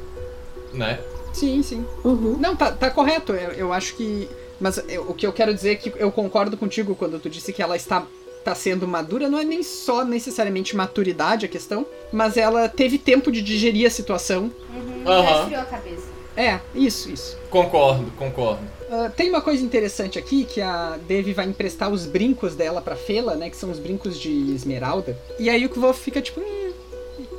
[0.73, 0.99] né?
[1.35, 1.85] Sim, sim.
[2.03, 2.39] Uhum.
[2.41, 3.33] Não, tá, tá correto.
[3.35, 4.27] Eu, eu acho que.
[4.61, 7.53] Mas eu- o que eu quero dizer é que eu concordo contigo quando tu disse
[7.53, 8.07] que ela está
[8.45, 9.29] tá sendo madura.
[9.29, 13.91] Não é nem só necessariamente maturidade a questão, mas ela teve tempo de digerir a
[13.91, 14.51] situação.
[14.75, 15.05] Uhum.
[15.05, 16.17] Já esfriou a cabeça.
[16.37, 17.39] É, isso, isso.
[17.49, 18.61] Concordo, concordo.
[18.91, 22.95] Ah, tem uma coisa interessante aqui que a Devi vai emprestar os brincos dela pra
[22.95, 23.49] Fela, né?
[23.51, 25.17] Que são os brincos de esmeralda.
[25.39, 26.41] E aí o Kvolf fica tipo.
[26.41, 26.66] "Hum,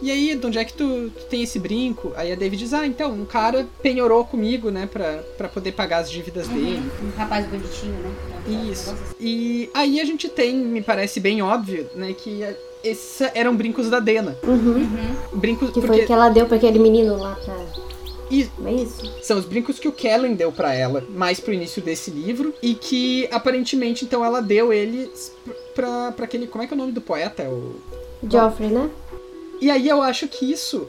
[0.02, 2.12] e aí, de onde é que tu, tu tem esse brinco?
[2.16, 6.00] Aí a Devi diz, ah, então, um cara penhorou comigo, né, pra, pra poder pagar
[6.00, 6.82] as dívidas dele.
[7.04, 8.12] Um rapaz bonitinho, né?
[8.48, 8.96] Um Isso.
[9.20, 13.90] E aí a gente tem, me parece bem óbvio, né, que eh, esses eram brincos
[13.90, 14.38] da Dena.
[14.44, 14.54] Uhum.
[14.54, 15.40] Uhum.
[15.40, 17.56] Brincos Que porque foi que ela deu pra aquele menino lá pra.
[18.30, 19.10] E- É isso?
[19.24, 22.76] são os brincos que o Kellen deu pra ela, mais pro início desse livro, e
[22.76, 25.32] que aparentemente então ela deu eles
[25.74, 27.44] pra, pra aquele, como é que é o nome do poeta?
[27.44, 27.76] É O
[28.30, 28.90] Joffrey, né?
[29.60, 30.88] E aí eu acho que isso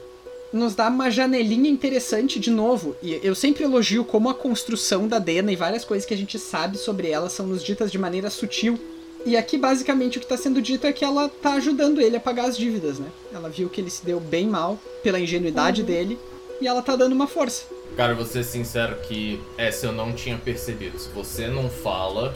[0.51, 2.95] nos dá uma janelinha interessante de novo.
[3.01, 6.37] E eu sempre elogio como a construção da Dena e várias coisas que a gente
[6.37, 8.79] sabe sobre ela são nos ditas de maneira sutil.
[9.25, 12.19] E aqui basicamente o que está sendo dito é que ela tá ajudando ele a
[12.19, 13.07] pagar as dívidas, né?
[13.33, 16.17] Ela viu que ele se deu bem mal pela ingenuidade dele
[16.61, 17.63] e ela tá dando uma força.
[17.97, 20.97] Cara, vou ser sincero que essa eu não tinha percebido.
[20.97, 22.33] Se você não fala,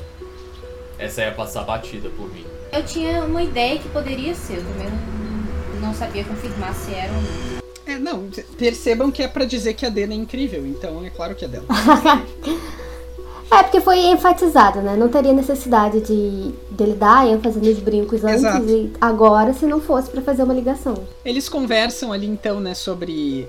[0.99, 2.45] essa ia passar batida por mim.
[2.71, 5.22] Eu tinha uma ideia que poderia ser, também
[5.83, 7.63] não, não sabia confirmar se era ou não.
[7.85, 11.35] É, não, percebam que é pra dizer que a Dena é incrível, então é claro
[11.35, 11.65] que é dela.
[13.51, 14.95] É, porque foi enfatizado, né?
[14.95, 18.67] Não teria necessidade de dele dar ênfase nos brincos antes Exato.
[18.67, 20.95] e agora se não fosse pra fazer uma ligação.
[21.23, 23.47] Eles conversam ali então, né, sobre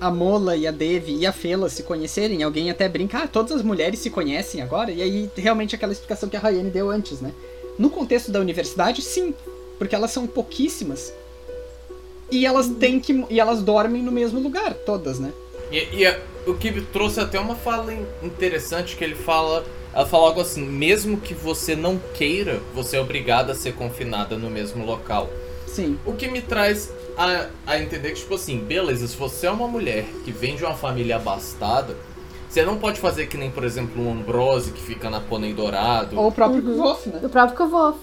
[0.00, 2.42] a Mola e a Devi e a Fela se conhecerem.
[2.42, 4.90] Alguém até brinca, ah, todas as mulheres se conhecem agora.
[4.90, 7.30] E aí, realmente, aquela explicação que a Rayane deu antes, né?
[7.78, 9.32] No contexto da universidade, sim,
[9.78, 11.12] porque elas são pouquíssimas.
[12.34, 13.24] E elas têm que.
[13.30, 15.32] E elas dormem no mesmo lugar, todas, né?
[15.70, 19.64] E, e a- o que trouxe até uma fala in- interessante que ele fala.
[19.94, 24.36] Ela fala algo assim, mesmo que você não queira, você é obrigada a ser confinada
[24.36, 25.30] no mesmo local.
[25.68, 25.96] Sim.
[26.04, 29.68] O que me traz a, a entender que, tipo assim, beleza, se você é uma
[29.68, 31.96] mulher que vem de uma família abastada,
[32.48, 36.18] você não pode fazer que nem, por exemplo, um Ambrose que fica na Pônei Dourado.
[36.18, 36.76] Ou o próprio Uhum.
[36.76, 37.20] Wolf, né?
[37.22, 37.96] O próprio Kvolf.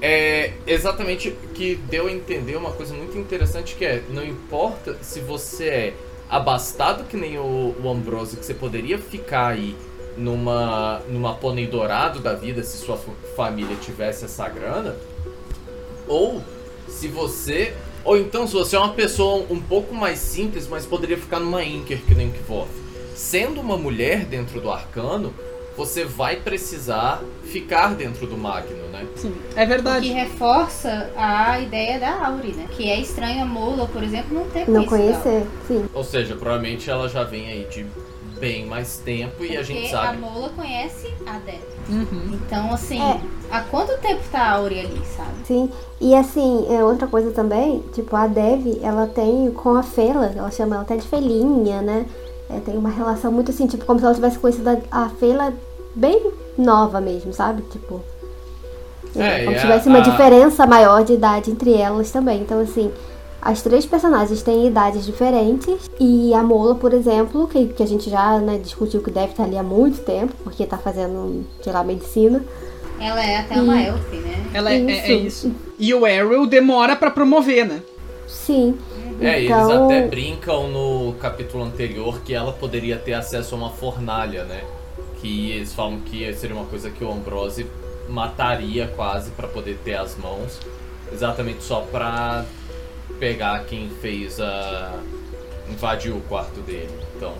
[0.00, 5.20] É exatamente que deu a entender uma coisa muito interessante que é, não importa se
[5.20, 5.94] você é
[6.28, 9.74] abastado que nem o, o Ambrose, que você poderia ficar aí
[10.16, 14.96] numa, numa pônei dourado da vida se sua fa- família tivesse essa grana,
[16.06, 16.42] ou
[16.88, 17.74] se você.
[18.04, 21.64] Ou então se você é uma pessoa um pouco mais simples, mas poderia ficar numa
[21.64, 22.68] Inker que nem Kvoth.
[23.14, 25.32] Sendo uma mulher dentro do arcano,
[25.76, 29.06] você vai precisar ficar dentro do Magno, né?
[29.16, 30.08] Sim, é O que verdade.
[30.12, 32.66] reforça a ideia da Auri, né?
[32.70, 35.84] Que é estranho a Mola, por exemplo, não ter Não conhecer, sim.
[35.92, 37.84] Ou seja, provavelmente ela já vem aí de
[38.38, 40.08] bem mais tempo e a gente Porque sabe.
[40.08, 41.60] a Mola conhece a Deb.
[41.88, 42.30] Uhum.
[42.46, 43.20] Então, assim, É.
[43.50, 45.30] há quanto tempo tá a Auri ali, sabe?
[45.46, 50.32] Sim, e assim, é outra coisa também, tipo, a Dev, ela tem com a Fela,
[50.36, 52.06] ela chama ela até de Felinha, né?
[52.50, 55.52] É, tem uma relação muito assim, tipo, como se ela tivesse conhecido a, a Fela
[55.94, 56.20] bem
[56.58, 57.62] nova mesmo, sabe?
[57.70, 58.00] Tipo.
[59.16, 62.40] É, como e se a- tivesse uma a- diferença maior de idade entre elas também.
[62.40, 62.90] Então, assim,
[63.40, 65.88] as três personagens têm idades diferentes.
[66.00, 69.44] E a Mola, por exemplo, que, que a gente já né, discutiu que deve estar
[69.44, 72.42] ali há muito tempo, porque tá fazendo, sei lá, medicina.
[73.00, 74.46] Ela é até uma E- elf, né?
[74.52, 75.46] Ela é, é- é Isso.
[75.48, 75.54] isso.
[75.78, 77.80] E o Arrow demora pra promover, né?
[78.26, 78.76] Sim.
[79.20, 83.70] É, então, eles até brincam no capítulo anterior que ela poderia ter acesso a uma
[83.70, 84.64] fornalha, né?
[85.20, 87.66] Que eles falam que seria uma coisa que o Ambrose
[88.08, 90.58] mataria quase pra poder ter as mãos,
[91.12, 92.44] exatamente só pra
[93.18, 94.92] pegar quem fez a
[95.70, 96.90] invadiu o quarto dele.
[97.16, 97.32] Então,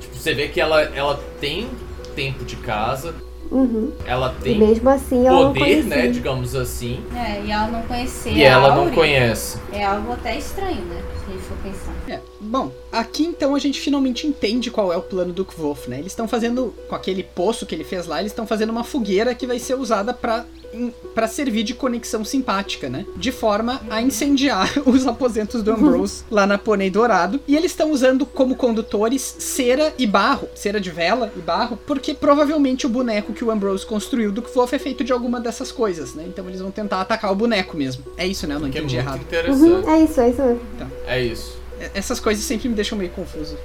[0.00, 1.68] tipo, você vê que ela ela tem
[2.14, 3.14] tempo de casa,
[3.54, 3.92] Uhum.
[4.04, 5.96] ela E tem mesmo assim ela não poder, conhecia.
[5.96, 9.58] né, digamos assim, É, e ela não conhecer e a ela não conhece.
[9.72, 11.00] É algo até estranho, né?
[11.24, 11.94] Se a gente for pensar.
[12.08, 15.98] É, bom, aqui então a gente finalmente entende qual é o plano do Kvolf, né?
[15.98, 19.34] Eles estão fazendo, com aquele poço que ele fez lá, eles estão fazendo uma fogueira
[19.34, 23.04] que vai ser usada pra, em- pra servir de conexão simpática, né?
[23.16, 27.40] De forma a incendiar os aposentos do Ambrose lá na Pônei Dourado.
[27.48, 32.12] E eles estão usando como condutores cera e barro, cera de vela e barro, porque
[32.14, 36.14] provavelmente o boneco que o Ambrose construiu do Kvolf é feito de alguma dessas coisas,
[36.14, 36.24] né?
[36.26, 38.04] Então eles vão tentar atacar o boneco mesmo.
[38.16, 38.54] É isso, né?
[38.56, 39.20] Eu não Que é entendi muito errado.
[39.22, 39.62] interessante.
[39.86, 40.60] Uhum, é isso, é isso mesmo.
[41.06, 41.63] É isso.
[41.94, 43.56] Essas coisas sempre me deixam meio confuso.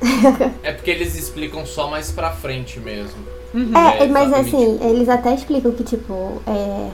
[0.62, 3.18] É porque eles explicam só mais pra frente mesmo.
[3.74, 6.90] É, É, mas assim, eles até explicam que, tipo, é.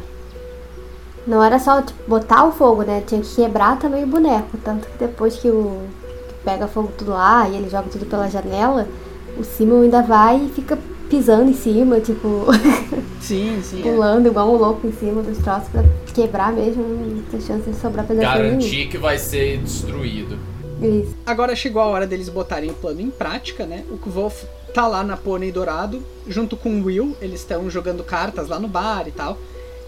[1.27, 3.03] Não era só tipo, botar o fogo, né?
[3.07, 4.57] Tinha que quebrar também o boneco.
[4.65, 5.83] Tanto que depois que o.
[6.29, 8.89] que pega fogo tudo lá e ele joga tudo pela janela,
[9.37, 12.47] o Simon ainda vai e fica pisando em cima, tipo,
[13.21, 13.81] Sim, sim.
[13.81, 13.83] é.
[13.83, 15.85] pulando igual um louco em cima dos troços pra
[16.15, 18.59] quebrar mesmo, não tem chance de sobrar pedacinho nenhum.
[18.59, 20.37] Garantir que vai ser destruído.
[20.83, 21.17] Isso.
[21.25, 23.85] Agora chegou a hora deles botarem o plano em prática, né?
[23.91, 28.49] O Kvolf tá lá na Pônei Dourado, junto com o Will, eles estão jogando cartas
[28.49, 29.39] lá no bar e tal.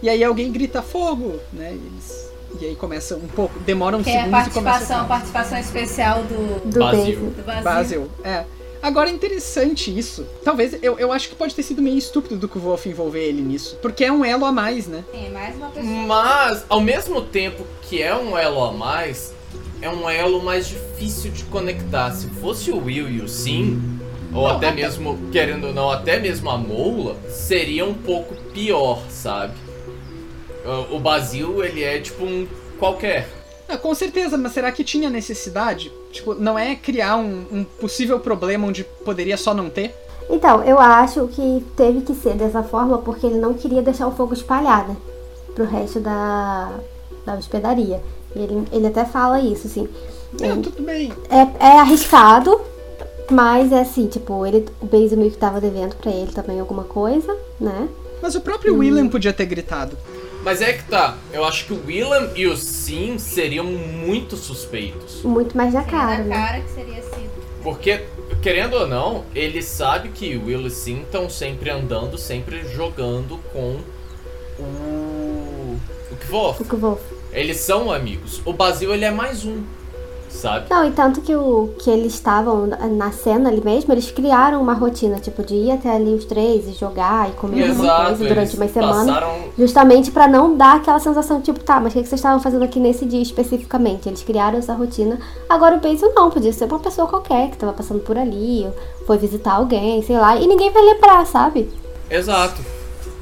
[0.03, 1.72] E aí alguém grita fogo, né?
[1.72, 2.33] E, eles...
[2.61, 6.22] e aí começa um pouco, demora uns Tem a segundos e começa participação, participação especial
[6.22, 7.01] do, Do Basil.
[7.01, 7.31] Basil.
[7.31, 7.62] do Basil.
[7.62, 8.11] Basil.
[8.24, 8.44] É.
[8.81, 10.24] Agora é interessante isso.
[10.44, 13.77] Talvez, eu, eu acho que pode ter sido meio estúpido do Kvolf envolver ele nisso.
[13.83, 15.05] Porque é um elo a mais, né?
[15.12, 15.94] Sim, é mais uma pessoa.
[16.07, 19.35] Mas, ao mesmo tempo que é um elo a mais,
[19.80, 22.10] é um elo mais difícil de conectar.
[22.12, 23.80] Se fosse o Will e o Sim,
[24.34, 28.34] ou Não, até até- mesmo, querendo ou não, até mesmo a Moula, seria um pouco
[28.52, 29.54] pior, sabe?
[30.92, 32.46] O- Basil, ele é tipo um
[32.78, 33.26] qualquer.
[33.68, 35.90] Ah, com certeza, mas será que tinha necessidade?
[36.12, 39.94] Tipo, não é criar um, um possível problema onde poderia só não ter?
[40.28, 44.12] Então, eu acho que teve que ser dessa forma porque ele não queria deixar o
[44.12, 44.96] fogo espalhar, né?
[45.54, 46.70] Pro resto da,
[47.24, 48.02] da hospedaria.
[48.34, 49.88] Ele, ele até fala isso, assim.
[50.40, 51.12] Não, tudo bem.
[51.30, 52.60] É, é arriscado,
[53.30, 56.84] mas é assim, tipo, ele, o Basil meio que tava devendo pra ele também alguma
[56.84, 57.88] coisa, né?
[58.20, 59.96] Mas o próprio William podia ter gritado.
[60.42, 65.22] Mas é que tá, eu acho que o Willam e o Sim seriam muito suspeitos.
[65.22, 66.36] Muito mais na Sim, cara, na né?
[66.36, 67.30] cara que seria sido.
[67.62, 68.04] Porque,
[68.40, 73.38] querendo ou não, ele sabe que o Will e Sim estão sempre andando, sempre jogando
[73.52, 73.80] com
[74.58, 75.76] o.
[76.10, 76.60] o Kvoth.
[76.60, 77.00] O vou.
[77.32, 78.40] Eles são amigos.
[78.44, 79.62] O Basil, ele é mais um,
[80.30, 80.66] sabe?
[80.70, 84.72] Não, e tanto que, o, que eles estavam na cena ali mesmo, eles criaram uma
[84.72, 88.28] rotina, tipo, de ir até ali os três e jogar e comer alguma Exato, coisa
[88.28, 89.12] durante uma semana.
[89.12, 92.40] passaram Justamente pra não dar aquela sensação, tipo, tá, mas o que, que vocês estavam
[92.40, 94.08] fazendo aqui nesse dia especificamente?
[94.08, 95.18] Eles criaram essa rotina.
[95.48, 98.74] Agora o Basil não, podia ser uma pessoa qualquer que tava passando por ali, ou
[99.06, 101.68] foi visitar alguém, sei lá, e ninguém vai lembrar, sabe?
[102.10, 102.77] Exato.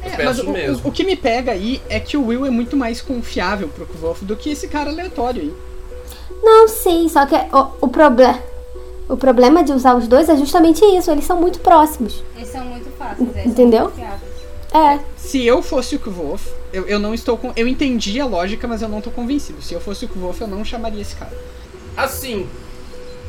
[0.06, 0.80] Eu É, penso o, mesmo.
[0.84, 3.86] o, o que me pega aí é que o Will é muito mais confiável pro
[3.86, 5.54] Kvolf do que esse cara aleatório aí.
[6.42, 8.38] Não, sim, só que o, o problema.
[9.08, 12.24] O problema de usar os dois é justamente isso, eles são muito próximos.
[12.36, 13.92] Eles são muito fáceis, é, Entendeu?
[14.74, 17.52] É, Se eu fosse o Kvolf, eu, eu não estou com.
[17.54, 19.62] Eu entendi a lógica, mas eu não tô convencido.
[19.62, 21.32] Se eu fosse o Kvolf, eu não chamaria esse cara.
[21.96, 22.48] Assim,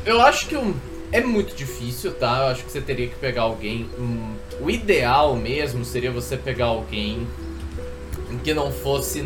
[0.04, 0.74] eu acho que um,
[1.12, 2.38] é muito difícil, tá?
[2.42, 3.88] Eu acho que você teria que pegar alguém.
[3.98, 7.26] hum, o ideal mesmo seria você pegar alguém
[8.44, 9.24] que não fosse.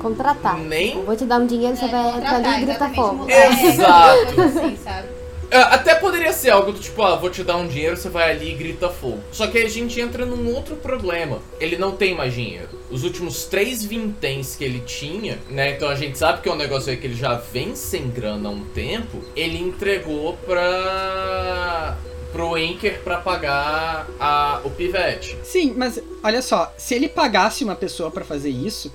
[0.00, 0.58] Contratar.
[0.58, 3.14] Nem- Tipo, vou te dar um dinheiro, você É, vai entrar ali e gritar fogo.
[3.16, 4.40] mudar, é, Exato.
[4.42, 5.08] assim, sabe?
[5.50, 8.30] É, Até poderia ser algo do tipo, ah, vou te dar um dinheiro, você vai
[8.30, 9.20] ali e grita fogo.
[9.32, 11.40] Só que aí a gente entra num outro problema.
[11.60, 12.68] Ele não tem mais dinheiro.
[12.90, 15.72] Os últimos três vinténs que ele tinha, né?
[15.72, 18.48] Então a gente sabe que é um negócio aí que ele já vem sem grana
[18.48, 19.22] há um tempo.
[19.34, 21.96] Ele entregou pra.
[22.32, 25.36] pro Anker pra pagar a, o pivete.
[25.42, 28.92] Sim, mas olha só, se ele pagasse uma pessoa pra fazer isso,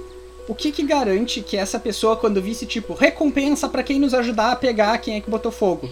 [0.48, 4.52] o que que garante que essa pessoa, quando visse, tipo, recompensa pra quem nos ajudar
[4.52, 5.90] a pegar quem é que botou fogo?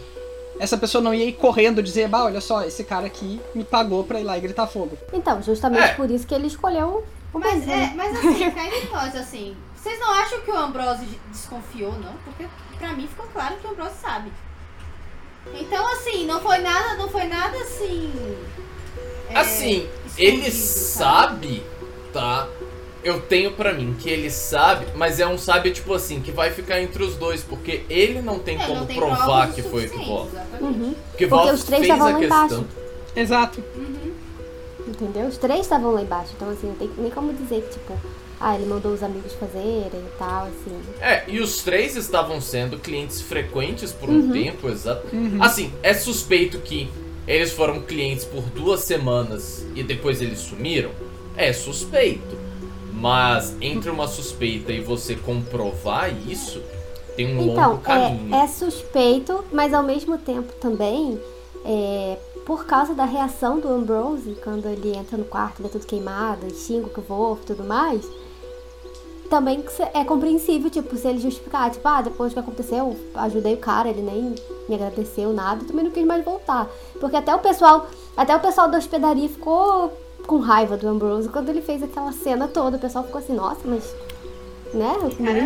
[0.59, 4.03] Essa pessoa não ia ir correndo dizer, bah, olha só, esse cara aqui me pagou
[4.03, 4.97] pra ir lá e gritar fogo.
[5.13, 5.93] Então, justamente É.
[5.93, 7.73] por isso que ele escolheu o Mas, Brasil.
[7.73, 12.13] é, mas assim, cá entre nós, assim, vocês não acham que o Ambrose desconfiou, não?
[12.25, 12.47] Porque
[12.79, 14.31] pra mim ficou claro que o Ambrose sabe.
[15.53, 18.11] Então, assim, não foi nada, não foi nada assim.
[19.29, 21.63] é, Assim, ele escondido, sabe,
[22.11, 22.47] tá?
[23.07, 26.51] Eu tenho pra mim que ele sabe, mas é um sabe tipo assim, que vai
[26.51, 29.83] ficar entre os dois, porque ele não tem É, como não tem provar que foi
[29.83, 30.61] o exatamente.
[30.61, 30.95] Uhum.
[31.11, 32.45] Porque Porque os três estavam lá questão.
[32.45, 32.65] embaixo.
[33.15, 33.63] Exato.
[33.77, 34.11] Uhum.
[34.89, 35.27] Entendeu?
[35.27, 36.33] Os três estavam lá embaixo.
[36.35, 37.93] Então, assim, não tem nem como dizer que, tipo,
[38.41, 40.77] ah, ele mandou os amigos fazerem e tal, assim.
[40.99, 45.07] É, e os três estavam sendo clientes frequentes por um tempo, exato.
[45.39, 46.89] Assim, é suspeito que
[47.25, 50.91] eles foram clientes por duas semanas e depois eles sumiram?
[51.37, 52.46] É suspeito.
[52.99, 56.61] Mas entre uma suspeita e você comprovar isso,
[57.15, 58.33] tem um Então, longo caminho.
[58.35, 61.19] é, é suspeito, mas ao mesmo tempo também,
[61.65, 66.49] é, por causa da reação do Ambrose, quando ele entra no quarto, vê tudo queimado,
[66.53, 68.03] xinga o que vou e tudo mais,
[69.29, 73.89] também é compreensível, tipo, se ele justificar, tipo, ah, depois que aconteceu, ajudei o cara,
[73.89, 74.33] ele nem
[74.69, 76.69] me agradeceu nada, também não quis mais voltar.
[76.99, 79.91] Porque até o pessoal, até o pessoal da hospedaria ficou
[80.27, 82.77] com raiva do Ambrose quando ele fez aquela cena toda.
[82.77, 83.95] O pessoal ficou assim, nossa, mas.
[84.73, 84.93] Né?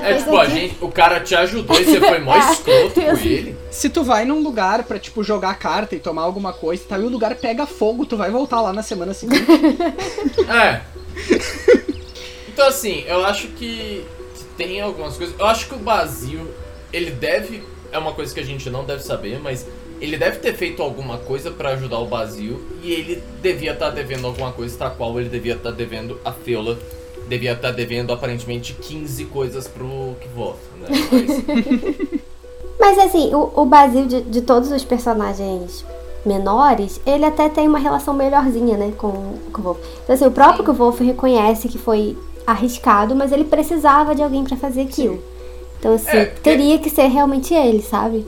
[0.04, 3.18] É tipo, a gente, o cara te ajudou e você foi mó É, escroto com
[3.18, 3.56] ele.
[3.70, 7.00] Se tu vai num lugar pra, tipo, jogar carta e tomar alguma coisa e tal,
[7.00, 9.46] e o lugar pega fogo, tu vai voltar lá na semana seguinte.
[10.50, 10.82] É.
[12.52, 14.04] Então assim, eu acho que,
[14.36, 15.36] que tem algumas coisas.
[15.40, 16.50] Eu acho que o Basil,
[16.92, 17.64] ele deve.
[17.92, 19.68] É uma coisa que a gente não deve saber, mas
[20.02, 24.26] ele deve ter feito alguma coisa pra ajudar o Basil e ele devia estar devendo
[24.28, 26.78] alguma coisa, tal qual ele devia estar devendo a Feula.
[27.28, 30.88] Devia estar devendo aparentemente 15 coisas pro Kvoth, né?
[31.12, 32.20] Mas,
[32.80, 35.86] Mas assim, o, o Basil de, de todos os personagens
[36.26, 39.80] menores, ele até tem uma relação melhorzinha, né, com o Kvolf.
[40.04, 44.58] Então assim, o próprio Kvolf reconhece que foi arriscado, mas ele precisava de alguém pra
[44.58, 45.24] fazer aquilo.
[45.80, 48.26] Então assim, É, porque- teria que ser realmente ele, sabe?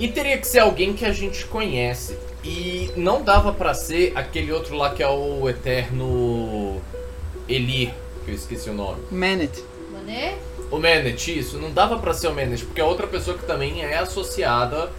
[0.00, 2.16] E teria que ser alguém que a gente conhece.
[2.42, 6.80] E não dava pra ser aquele outro lá que é o eterno
[7.46, 7.92] Elir,
[8.24, 8.98] que eu esqueci o nome.
[9.10, 9.62] Manet.
[9.92, 10.38] Mané?
[10.70, 13.82] O Manet, isso, não dava pra ser o Manet, porque é outra pessoa que também
[13.84, 14.90] é associada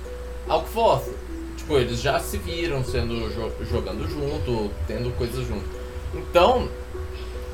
[0.48, 1.08] ao Kvoth.
[1.58, 5.66] Tipo, eles já se viram sendo jo- jogando junto, tendo coisas junto.
[6.14, 6.70] Então,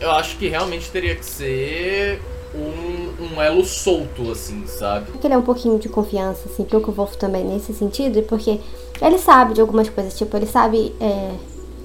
[0.02, 2.20] eu acho que realmente teria que ser
[2.54, 5.12] um, um elo solto, assim, sabe?
[5.12, 8.60] Porque ele é um pouquinho de confiança, assim, pro Kvolf também nesse sentido, porque
[9.02, 10.96] ele sabe de algumas coisas, tipo, ele sabe.
[11.00, 11.34] É...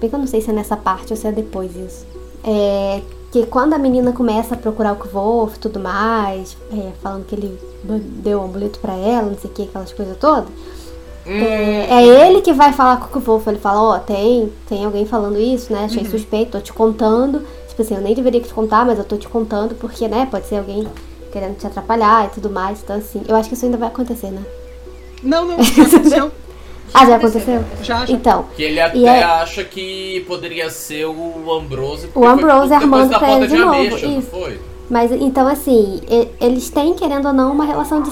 [0.00, 2.06] Bem que eu não sei se é nessa parte ou se é depois isso.
[2.44, 3.00] É.
[3.30, 7.34] Que quando a menina começa a procurar o Kvolf e tudo mais, é, falando que
[7.34, 7.58] ele
[8.22, 10.50] deu um amuleto pra ela, não sei o que, aquelas coisas todas.
[11.24, 13.46] É, é ele que vai falar com o Kvolf.
[13.46, 15.84] Ele fala, ó, tem, tem alguém falando isso, né?
[15.84, 17.42] Achei suspeito, tô te contando.
[17.72, 20.46] Tipo assim, eu nem deveria te contar, mas eu tô te contando porque, né, pode
[20.46, 20.86] ser alguém
[21.32, 22.82] querendo te atrapalhar e tudo mais.
[22.82, 24.42] Então, assim, eu acho que isso ainda vai acontecer, né?
[25.22, 26.30] Não, não, já aconteceu.
[26.92, 27.64] Ah, já aconteceu?
[27.82, 28.12] Já, já.
[28.12, 32.10] Então, Que ele até é- acha que poderia ser o Ambrose.
[32.14, 34.28] O Ambrose armando pra ele de de novo, ameixa, isso.
[34.30, 34.60] foi?
[34.90, 36.02] mas então, assim,
[36.38, 38.10] eles têm, querendo ou não, uma relação de,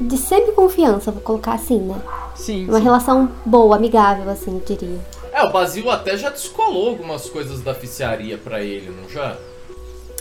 [0.00, 1.96] de semi-confiança, vou colocar assim, né?
[2.34, 2.84] Sim, Uma sim.
[2.84, 4.98] relação boa, amigável, assim, diria.
[5.34, 9.36] É, o Basil até já descolou algumas coisas da oficiaria pra ele, não já?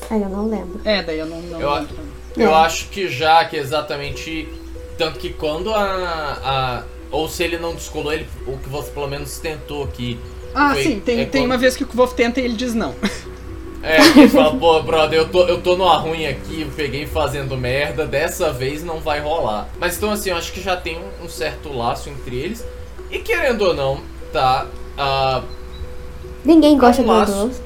[0.09, 0.81] Aí eu não lembro.
[0.83, 1.95] É, daí eu não, não Eu, lembro.
[2.35, 2.53] eu É.
[2.55, 4.49] acho que já, que exatamente.
[4.97, 5.83] Tanto que quando a.
[6.43, 10.19] a ou se ele não descolou, ele, o que você pelo menos tentou que.
[10.55, 12.55] Ah, Foi- sim, tem, é tem quando- uma vez que o Kvolf tenta e ele
[12.55, 12.95] diz não.
[13.83, 17.57] É, ele fala, pô, brother, eu tô, eu tô numa ruim aqui, eu peguei fazendo
[17.57, 19.67] merda, dessa vez não vai rolar.
[19.79, 22.63] Mas então assim, eu acho que já tem um, um certo laço entre eles.
[23.11, 24.65] E querendo ou não, tá.
[24.97, 25.43] Ah,
[26.43, 27.11] Ninguém gosta do.
[27.11, 27.61] Ambrose.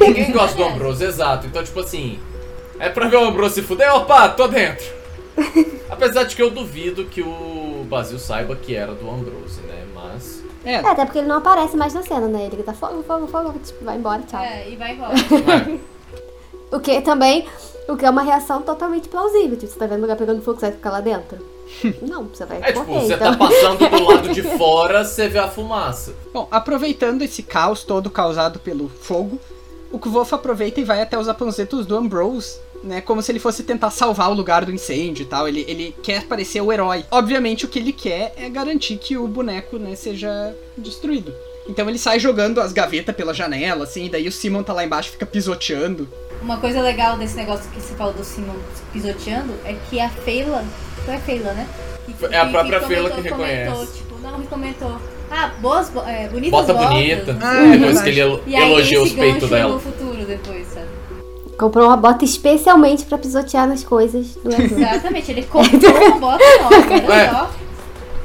[0.00, 1.46] Ninguém gosta do Ambrose, exato.
[1.46, 2.18] Então, tipo assim,
[2.78, 4.86] é pra ver o Ambrose se fuder, opa, tô dentro.
[5.90, 9.84] Apesar de que eu duvido que o Basil saiba que era do Ambrose, né?
[9.94, 10.42] Mas.
[10.64, 12.48] É, É, até porque ele não aparece mais na cena, né?
[12.52, 14.42] Ele tá fogo, fogo, fogo, tipo, vai embora, tchau.
[14.42, 15.12] É, e vai embora.
[15.12, 15.78] É,
[16.72, 17.46] O que também,
[17.88, 19.56] o que é uma reação totalmente plausível.
[19.56, 21.38] Tipo, você tá vendo o lugar pegando fogo, você vai ficar lá dentro?
[22.02, 23.32] Não, você vai é tipo, correr, você então.
[23.32, 26.14] tá passando do lado de fora, você vê a fumaça.
[26.32, 29.38] Bom, aproveitando esse caos todo causado pelo fogo,
[29.90, 33.00] o Kvof aproveita e vai até os aponzetos do Ambrose, né?
[33.00, 35.48] Como se ele fosse tentar salvar o lugar do incêndio e tal.
[35.48, 37.04] Ele, ele quer parecer o herói.
[37.10, 41.32] Obviamente, o que ele quer é garantir que o boneco, né, seja destruído.
[41.68, 44.84] Então ele sai jogando as gavetas pela janela, assim, e daí o Simon tá lá
[44.84, 46.08] embaixo e fica pisoteando.
[46.40, 48.54] Uma coisa legal desse negócio que você falou do Simon
[48.92, 50.64] pisoteando é que a Feila.
[51.04, 51.66] Foi a Feila, né?
[52.06, 53.70] Que- É a própria comentou- Feila que reconhece.
[53.72, 55.00] Comentou, tipo, não, me comentou.
[55.30, 56.88] Ah, boas, bo- é, bonitas Bota botas.
[56.90, 57.38] bonita.
[57.42, 58.02] Ah, é depois verdade.
[58.04, 59.72] que ele elo- E aí elogia os peitos dela.
[59.74, 60.86] no futuro depois, sabe?
[61.58, 64.50] Comprou uma bota especialmente pra pisotear nas coisas do.
[64.52, 67.30] Exatamente, ele comprou uma bota nova, olha É.
[67.30, 67.50] só.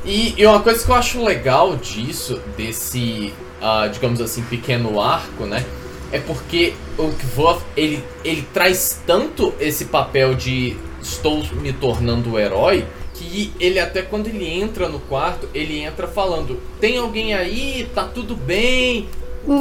[0.04, 5.45] E, e uma coisa que eu acho legal disso, desse, ah, digamos assim, pequeno arco,
[5.45, 5.64] né?
[6.12, 12.39] É porque o Kvoth, ele, ele traz tanto esse papel de estou me tornando o
[12.39, 17.89] herói, que ele até quando ele entra no quarto, ele entra falando, tem alguém aí,
[17.93, 19.08] tá tudo bem,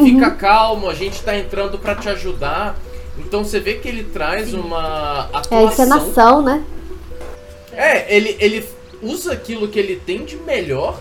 [0.03, 2.77] fica calmo, a gente tá entrando pra te ajudar.
[3.19, 6.65] Então você vê que ele traz uma É a atuação encenação, né?
[7.73, 8.67] é, ele, ele
[9.03, 11.01] usa aquilo que ele tem de melhor,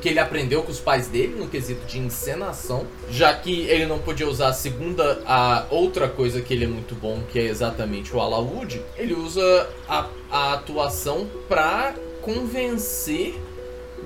[0.00, 3.98] que ele aprendeu com os pais dele no quesito de encenação, já que ele não
[3.98, 8.14] podia usar a segunda, a outra coisa que ele é muito bom, que é exatamente
[8.14, 13.34] o alaúde, ele usa a, a atuação pra convencer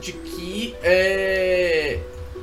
[0.00, 2.00] de que é,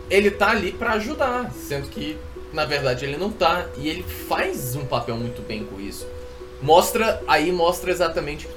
[0.09, 2.17] ele tá ali pra ajudar, sendo que
[2.51, 6.07] na verdade ele não tá, e ele faz um papel muito bem com isso.
[6.61, 8.47] Mostra, aí mostra exatamente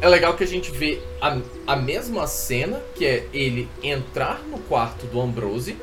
[0.00, 1.36] é legal que a gente vê a,
[1.66, 5.76] a mesma cena, que é ele entrar no quarto do Ambrose,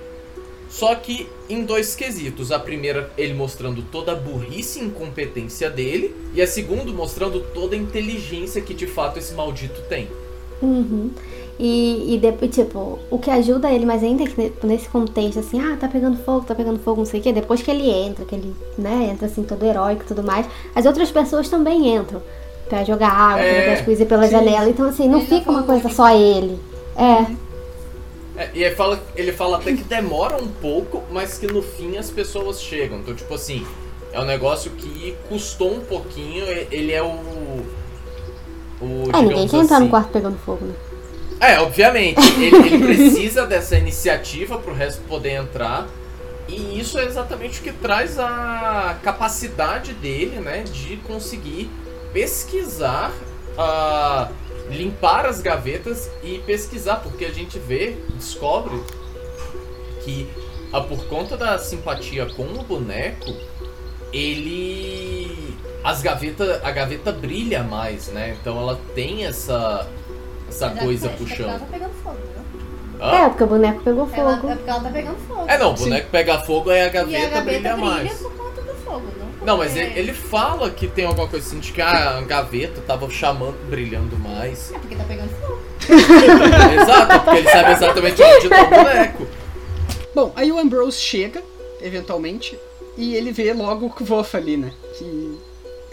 [0.70, 2.52] só que em dois quesitos.
[2.52, 7.76] A primeira, ele mostrando toda a burrice e incompetência dele, e a segunda, mostrando toda
[7.76, 10.08] a inteligência que de fato esse maldito tem.
[10.62, 11.12] Uhum.
[11.60, 15.60] E, e depois, tipo, o que ajuda ele, mas ainda que ne- nesse contexto, assim,
[15.60, 18.26] ah, tá pegando fogo, tá pegando fogo, não sei o quê, depois que ele entra,
[18.26, 20.46] que ele, né, entra assim, todo heróico e tudo mais,
[20.76, 22.22] as outras pessoas também entram
[22.68, 24.32] pra jogar água, É, pra as coisas pela sim.
[24.32, 24.70] janela.
[24.70, 26.60] Então, assim, não Ele fica uma coisa só ele.
[26.96, 27.48] É.
[28.40, 31.98] É, e ele fala, ele fala até que demora um pouco, mas que no fim
[31.98, 33.00] as pessoas chegam.
[33.00, 33.66] Então, tipo assim,
[34.14, 37.08] é um negócio que custou um pouquinho, ele é o.
[38.80, 40.74] O, É, ninguém quer entrar assim, no quarto pegando fogo, né?
[41.40, 42.20] É, obviamente.
[42.40, 45.88] Ele, ele precisa dessa iniciativa pro resto poder entrar.
[46.48, 51.70] E isso é exatamente o que traz a capacidade dele, né, de conseguir
[52.18, 53.14] pesquisar,
[53.56, 54.28] ah,
[54.72, 58.82] limpar as gavetas e pesquisar, porque a gente vê, descobre
[60.04, 60.28] que
[60.74, 63.32] ah, por conta da simpatia com o boneco,
[64.12, 68.36] ele as gavetas, a gaveta brilha mais, né?
[68.42, 69.88] Então ela tem essa
[70.50, 71.60] essa Mas coisa acho que Ela puxando.
[71.60, 72.44] tá pegando fogo, né?
[73.00, 73.12] Hã?
[73.26, 74.50] É, porque o boneco pegou Ela, fogo.
[74.50, 75.46] é porque ela tá pegando fogo.
[75.48, 75.84] É, não, o Sim.
[75.84, 78.14] boneco pega fogo aí a e a gaveta, gaveta brilha, brilha, mais.
[78.18, 81.62] por conta do fogo, não Não, mas ele, ele fala que tem alguma coisa assim
[81.62, 84.74] de que ah, a gaveta tava chamando, brilhando mais.
[84.74, 85.62] É porque tá pegando fogo.
[85.88, 89.28] Exato, porque ele sabe exatamente onde tá o boneco.
[90.14, 91.42] Bom, aí o Ambrose chega,
[91.82, 92.60] eventualmente,
[92.98, 94.74] e ele vê logo o Kvof ali, né?
[94.98, 95.38] Que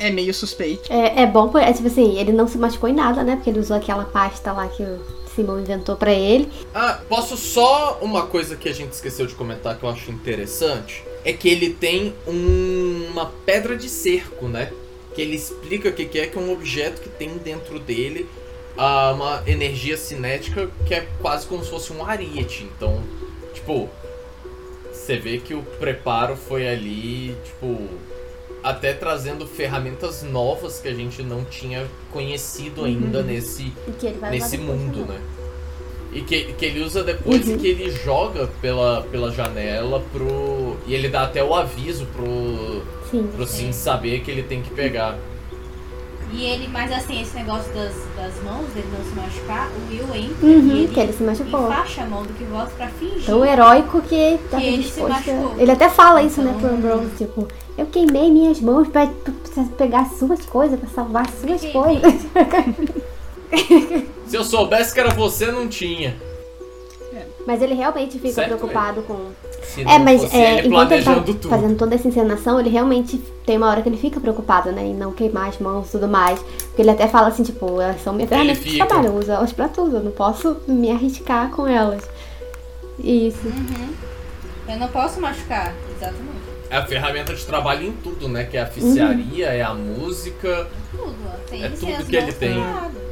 [0.00, 0.92] é meio suspeito.
[0.92, 3.36] É, é bom, é tipo assim, ele não se machucou em nada, né?
[3.36, 5.00] Porque ele usou aquela pasta lá que o
[5.32, 6.50] Simon inventou pra ele.
[6.74, 11.04] Ah, posso só uma coisa que a gente esqueceu de comentar que eu acho interessante?
[11.24, 14.70] É que ele tem um- uma pedra de cerco, né?
[15.14, 18.26] Que ele explica o que que é, que é um objeto que tem dentro dele
[18.76, 22.64] ah, uma energia cinética que é quase como se fosse um ariete.
[22.76, 23.00] Então,
[23.54, 23.88] tipo,
[24.92, 27.88] você vê que o preparo foi ali, tipo,
[28.62, 33.72] até trazendo ferramentas novas que a gente não tinha conhecido ainda nesse
[34.18, 35.20] usar nesse depois mundo, né?
[36.14, 37.56] E que, que ele usa depois Uhum.
[37.56, 40.76] e que ele joga pela, pela janela pro.
[40.86, 43.28] E ele dá até o aviso pro, Sim.
[43.34, 45.18] pro Sim saber que ele tem que pegar.
[46.32, 50.14] E ele, mas assim, esse negócio das, das mãos, dele não se machucar, o Will
[50.16, 51.68] entra Uhum, e ele que ele se machucou.
[51.68, 53.24] enfaixa a mão do que volta pra fingir.
[53.26, 55.54] Tão heróico que tá Que ele se machucou.
[55.58, 57.46] Ele até fala isso, né, pro Então- Ambrose, tipo,
[57.78, 61.72] eu queimei minhas mãos pra, pra pegar suas coisas, pra salvar suas Queimei.
[62.00, 62.22] coisas.
[64.28, 66.16] Se eu soubesse que era você, não tinha.
[67.12, 69.30] É, Mas ele realmente fica Certo, preocupado com.
[69.62, 71.48] Se É, mas fosse é, ele enquanto ele tá planejando tudo.
[71.48, 74.82] fazendo toda essa encenação, ele realmente tem uma hora que ele fica preocupado, né?
[74.82, 76.38] Em não queimar as mãos e tudo mais.
[76.40, 79.52] Porque ele até fala assim, tipo, elas são minha ferramenta de trabalho, eu uso elas
[79.52, 82.02] pra tudo, eu não posso me arriscar com elas.
[82.98, 83.38] Isso.
[84.68, 86.44] Eu não posso machucar, exatamente.
[86.70, 88.44] É a ferramenta de trabalho em tudo, né?
[88.44, 90.66] Que é a oficiaria, é a música.
[90.90, 91.14] Tudo.
[91.48, 92.58] Tem É tudo que ele tem.
[92.58, 93.03] nada.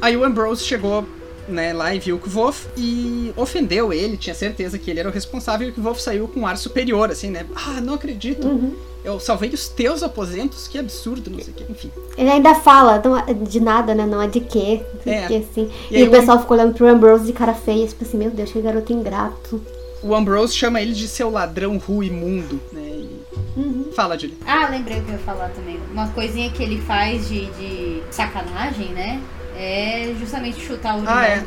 [0.00, 1.04] Aí o Ambrose chegou
[1.48, 5.12] né, lá e viu o Kvof e ofendeu ele, tinha certeza que ele era o
[5.12, 7.46] responsável e o Kvof saiu com um ar superior, assim, né?
[7.54, 8.46] Ah, não acredito.
[8.46, 8.74] Uhum.
[9.04, 11.90] Eu salvei os teus aposentos, que absurdo, não sei o que, enfim.
[12.18, 14.04] Ele ainda fala não é de nada, né?
[14.04, 14.82] Não é de quê.
[14.94, 15.24] Não sei É.
[15.24, 15.70] o que, assim.
[15.90, 18.18] E E, aí o o- pessoal ficou olhando pro Ambrose de cara feia, tipo assim,
[18.18, 19.62] meu Deus, que garoto ingrato.
[20.02, 22.82] O Ambrose chama ele de seu ladrão ru imundo, né?
[22.82, 23.18] E...
[23.56, 23.86] Uhum.
[23.96, 24.36] Fala, Julie.
[24.46, 25.78] Ah, lembrei o que eu ia falar também.
[25.92, 29.20] Uma coisinha que ele faz de, de sacanagem, né?
[29.58, 31.44] É justamente chutar o Ah, é.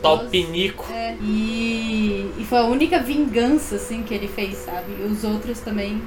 [0.00, 0.86] Tá o pinico.
[0.92, 4.92] É, e, e foi a única vingança, assim, que ele fez, sabe?
[5.00, 6.00] E os outros também.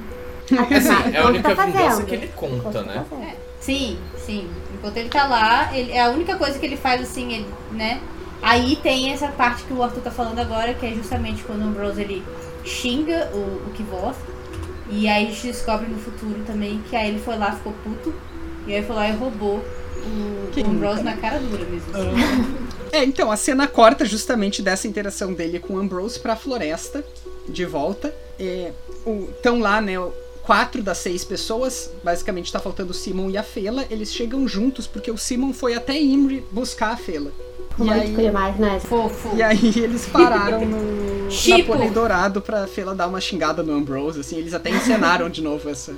[0.50, 3.04] Assim, é a Então, única tá vingança que ele conta, né?
[3.08, 3.28] fazendo.
[3.28, 4.48] É, sim, sim.
[4.74, 8.00] Enquanto ele tá lá, ele, é a única coisa que ele faz, assim, ele, né?
[8.42, 11.64] Aí tem essa parte que o Arthur tá falando agora, que é justamente quando o
[11.68, 12.22] Ambrose ele
[12.64, 14.16] xinga o, o Kivoth.
[14.88, 18.14] E aí a gente descobre no futuro também que aí ele foi lá, ficou puto.
[18.66, 19.64] E aí foi lá e roubou
[20.06, 21.92] o, Que o Ambrose nunca, na cara dura mesmo.
[22.92, 27.04] É, então, a cena corta justamente dessa interação dele com o Ambrose pra floresta,
[27.48, 28.14] de volta.
[29.36, 29.94] Estão lá, né,
[30.46, 34.86] quatro das seis pessoas, basicamente tá faltando o Simon e a Fela, eles chegam juntos
[34.86, 37.32] porque o Simon foi até Imri buscar a Fela.
[37.76, 38.80] E Romântico aí, demais, né?
[38.80, 39.36] Fofo.
[39.36, 41.72] e aí eles pararam no na Chipo.
[41.72, 45.68] Pônei Dourado pra Fela dar uma xingada no Ambrose, assim, eles até encenaram de novo
[45.68, 45.92] essa...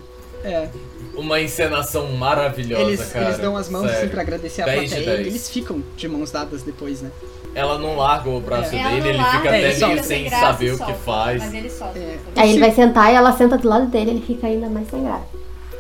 [0.45, 0.69] É,
[1.15, 3.27] Uma encenação maravilhosa, eles, cara.
[3.27, 5.27] eles dão as mãos assim pra agradecer a 10 de plateia e 10.
[5.27, 7.11] eles ficam de mãos dadas depois, né?
[7.55, 10.47] Ela não larga o braço Ela dele, ele larga, fica É, até meio sem graça
[10.47, 11.43] saber o que solta, faz.
[11.43, 11.99] Mas ele solta.
[11.99, 12.19] É.
[12.37, 15.03] Aí ele vai sentar e ela senta do lado dele, ele fica ainda mais sem
[15.03, 15.27] graça.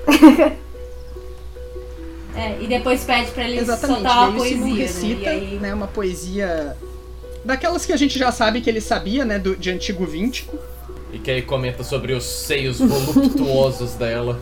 [2.39, 3.99] É, e depois pede pra ele Exatamente.
[4.01, 5.25] soltar uma poesia, recita, né?
[5.25, 5.59] E aí...
[5.59, 6.77] né, uma poesia
[7.45, 10.57] daquelas que a gente já sabe que ele sabia, né, do, de antigo víntico.
[11.13, 14.39] E que aí comenta sobre os seios voluptuosos dela.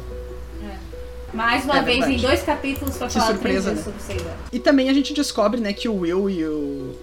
[1.34, 2.14] Mais uma É vez verdade.
[2.14, 3.92] em dois capítulos pra Que falar surpresa, três vezes né?
[4.02, 4.36] sobre Sailor.
[4.52, 6.94] E também a gente descobre, né, que o Will e o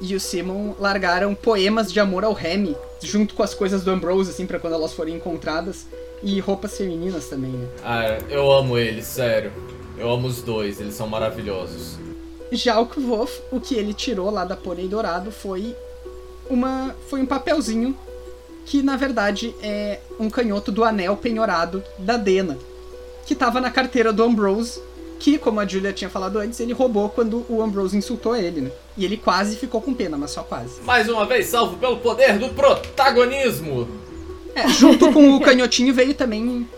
[0.00, 4.30] e o Simon largaram poemas de amor ao Remy, junto com as coisas do Ambrose,
[4.30, 5.86] assim, pra quando elas forem encontradas.
[6.22, 7.66] E roupas femininas também, né?
[7.84, 9.52] Ah, eu amo eles, sério.
[9.96, 11.96] Eu amo os dois, eles são maravilhosos.
[12.52, 15.74] Já o Kvof, o que ele tirou lá da Pônei Dourado foi
[16.48, 17.96] uma foi um papelzinho
[18.68, 22.58] que na verdade é um canhoto do anel penhorado da Dena,
[23.24, 24.80] que tava na carteira do Ambrose,
[25.18, 28.70] que como a Julia tinha falado antes, ele roubou quando o Ambrose insultou ele, né?
[28.96, 30.82] E ele quase ficou com pena, mas só quase.
[30.82, 33.88] Mais uma vez, salvo pelo poder do protagonismo!
[34.54, 36.68] É, junto com o canhotinho veio também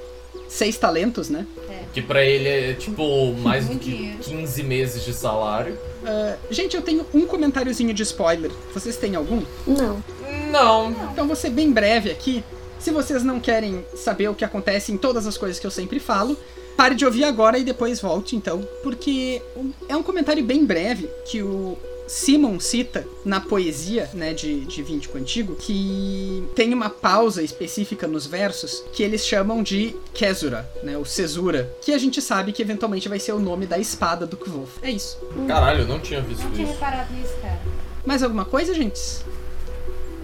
[0.48, 1.44] seis talentos, né?
[1.92, 4.18] Que pra ele é tipo mais de dinheiro.
[4.20, 5.76] 15 meses de salário.
[6.06, 8.50] Ah, gente, eu tenho um comentáriozinho de spoiler.
[8.72, 9.42] Vocês têm algum?
[9.66, 10.02] Não.
[10.50, 10.90] Não.
[11.12, 12.44] Então vou ser bem breve aqui.
[12.78, 16.00] Se vocês não querem saber o que acontece em todas as coisas que eu sempre
[16.00, 16.36] falo,
[16.76, 19.42] pare de ouvir agora e depois volte então, porque
[19.88, 21.76] é um comentário bem breve que o
[22.06, 28.26] Simon cita na poesia, né, de, de Víntico Antigo, que tem uma pausa específica nos
[28.26, 33.08] versos que eles chamam de Kesura, né, o Cesura, que a gente sabe que eventualmente
[33.08, 34.78] vai ser o nome da espada do Kvolf.
[34.82, 35.18] É isso.
[35.46, 36.72] Caralho, eu não tinha visto Não tinha isso.
[36.72, 37.60] reparado nisso, cara.
[38.04, 38.98] Mais alguma coisa, gente?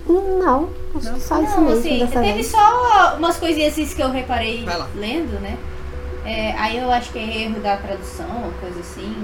[0.08, 2.46] Não, acho que só isso Não, mesmo assim, dessa teve vez.
[2.46, 5.56] só umas coisinhas assim que eu reparei lendo, né?
[6.24, 9.14] É, aí eu acho que é erro da tradução, uma coisa assim.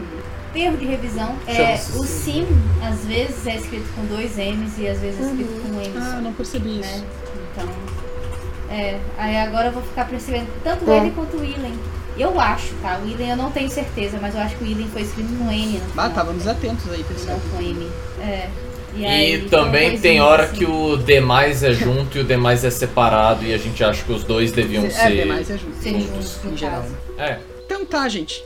[0.54, 1.34] Erro de revisão.
[1.46, 2.46] É, o sim.
[2.86, 5.92] às vezes, é escrito com dois M's e às vezes é escrito com um M
[5.96, 6.88] Ah, só, não percebi isso.
[6.98, 7.04] né?
[7.52, 7.68] Então.
[8.70, 10.98] É, aí agora eu vou ficar percebendo tanto É.
[10.98, 11.74] ele quanto o Willen.
[12.18, 12.98] Eu acho, tá?
[13.02, 15.50] O Willen eu não tenho certeza, mas eu acho que o Willen foi escrito com
[15.50, 17.38] N Ah, final, estávamos atentos aí, pessoal.
[17.42, 17.88] não com M.
[18.20, 18.48] É.
[18.94, 20.56] E, E aí, então, também tem hora assim.
[20.56, 24.12] que o demais é junto e o demais é separado e a gente acha que
[24.12, 25.82] os dois deviam É, ser demais é justo.
[25.82, 26.36] Ser juntos.
[26.44, 26.84] em geral.
[27.18, 27.38] É.
[27.64, 28.44] Então tá, gente.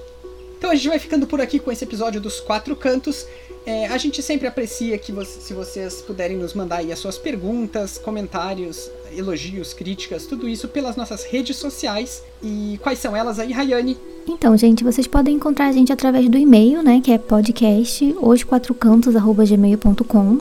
[0.59, 3.27] Então a gente vai ficando por aqui com esse episódio dos Quatro Cantos.
[3.67, 7.19] É, a gente sempre aprecia que vo- se vocês puderem nos mandar aí as suas
[7.19, 12.23] perguntas, comentários, elogios, críticas, tudo isso pelas nossas redes sociais.
[12.41, 13.99] E quais são elas aí, Rayane?
[14.29, 20.39] Então, gente, vocês podem encontrar a gente através do e-mail, né, que é podcast osquatrocantos@gmail.com.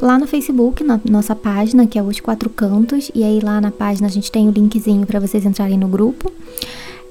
[0.00, 3.70] Lá no Facebook, na nossa página, que é Os Quatro Cantos, e aí lá na
[3.70, 6.30] página a gente tem o linkzinho para vocês entrarem no grupo.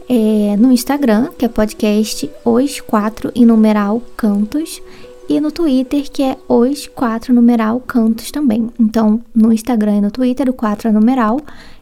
[0.10, 4.82] É, no Instagram, que é podcast Os Quatro e numeral Cantos.
[5.30, 8.70] e no Twitter, que é os 4 numeral cantos também.
[8.78, 11.40] Então, no Instagram e no Twitter, o 4 é numeral.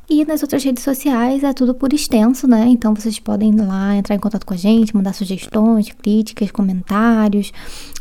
[0.10, 2.66] E nas outras redes sociais é tudo por extenso, né?
[2.68, 7.52] Então vocês podem ir lá entrar em contato com a gente, mandar sugestões, críticas, comentários,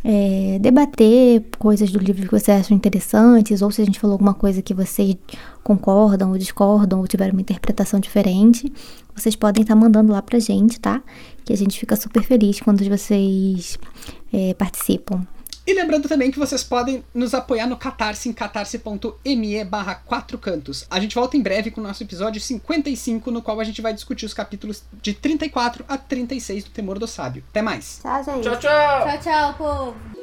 [0.03, 4.33] é, debater coisas do livro que vocês acham interessantes, ou se a gente falou alguma
[4.33, 5.17] coisa que vocês
[5.63, 8.73] concordam ou discordam, ou tiveram uma interpretação diferente,
[9.15, 11.03] vocês podem estar mandando lá pra gente, tá?
[11.45, 13.79] Que a gente fica super feliz quando vocês
[14.33, 15.27] é, participam.
[15.69, 20.87] E lembrando também que vocês podem nos apoiar no Catarse em catarse.me barra 4 cantos.
[20.91, 23.93] A gente volta em breve com o nosso episódio 55, no qual a gente vai
[23.93, 27.45] discutir os capítulos de 34 a 36 do Temor do Sábio.
[27.51, 28.01] Até mais!
[28.01, 28.45] Tchau, gente.
[28.45, 29.05] Tchau, tchau!
[29.05, 30.18] Tchau, tchau, povo.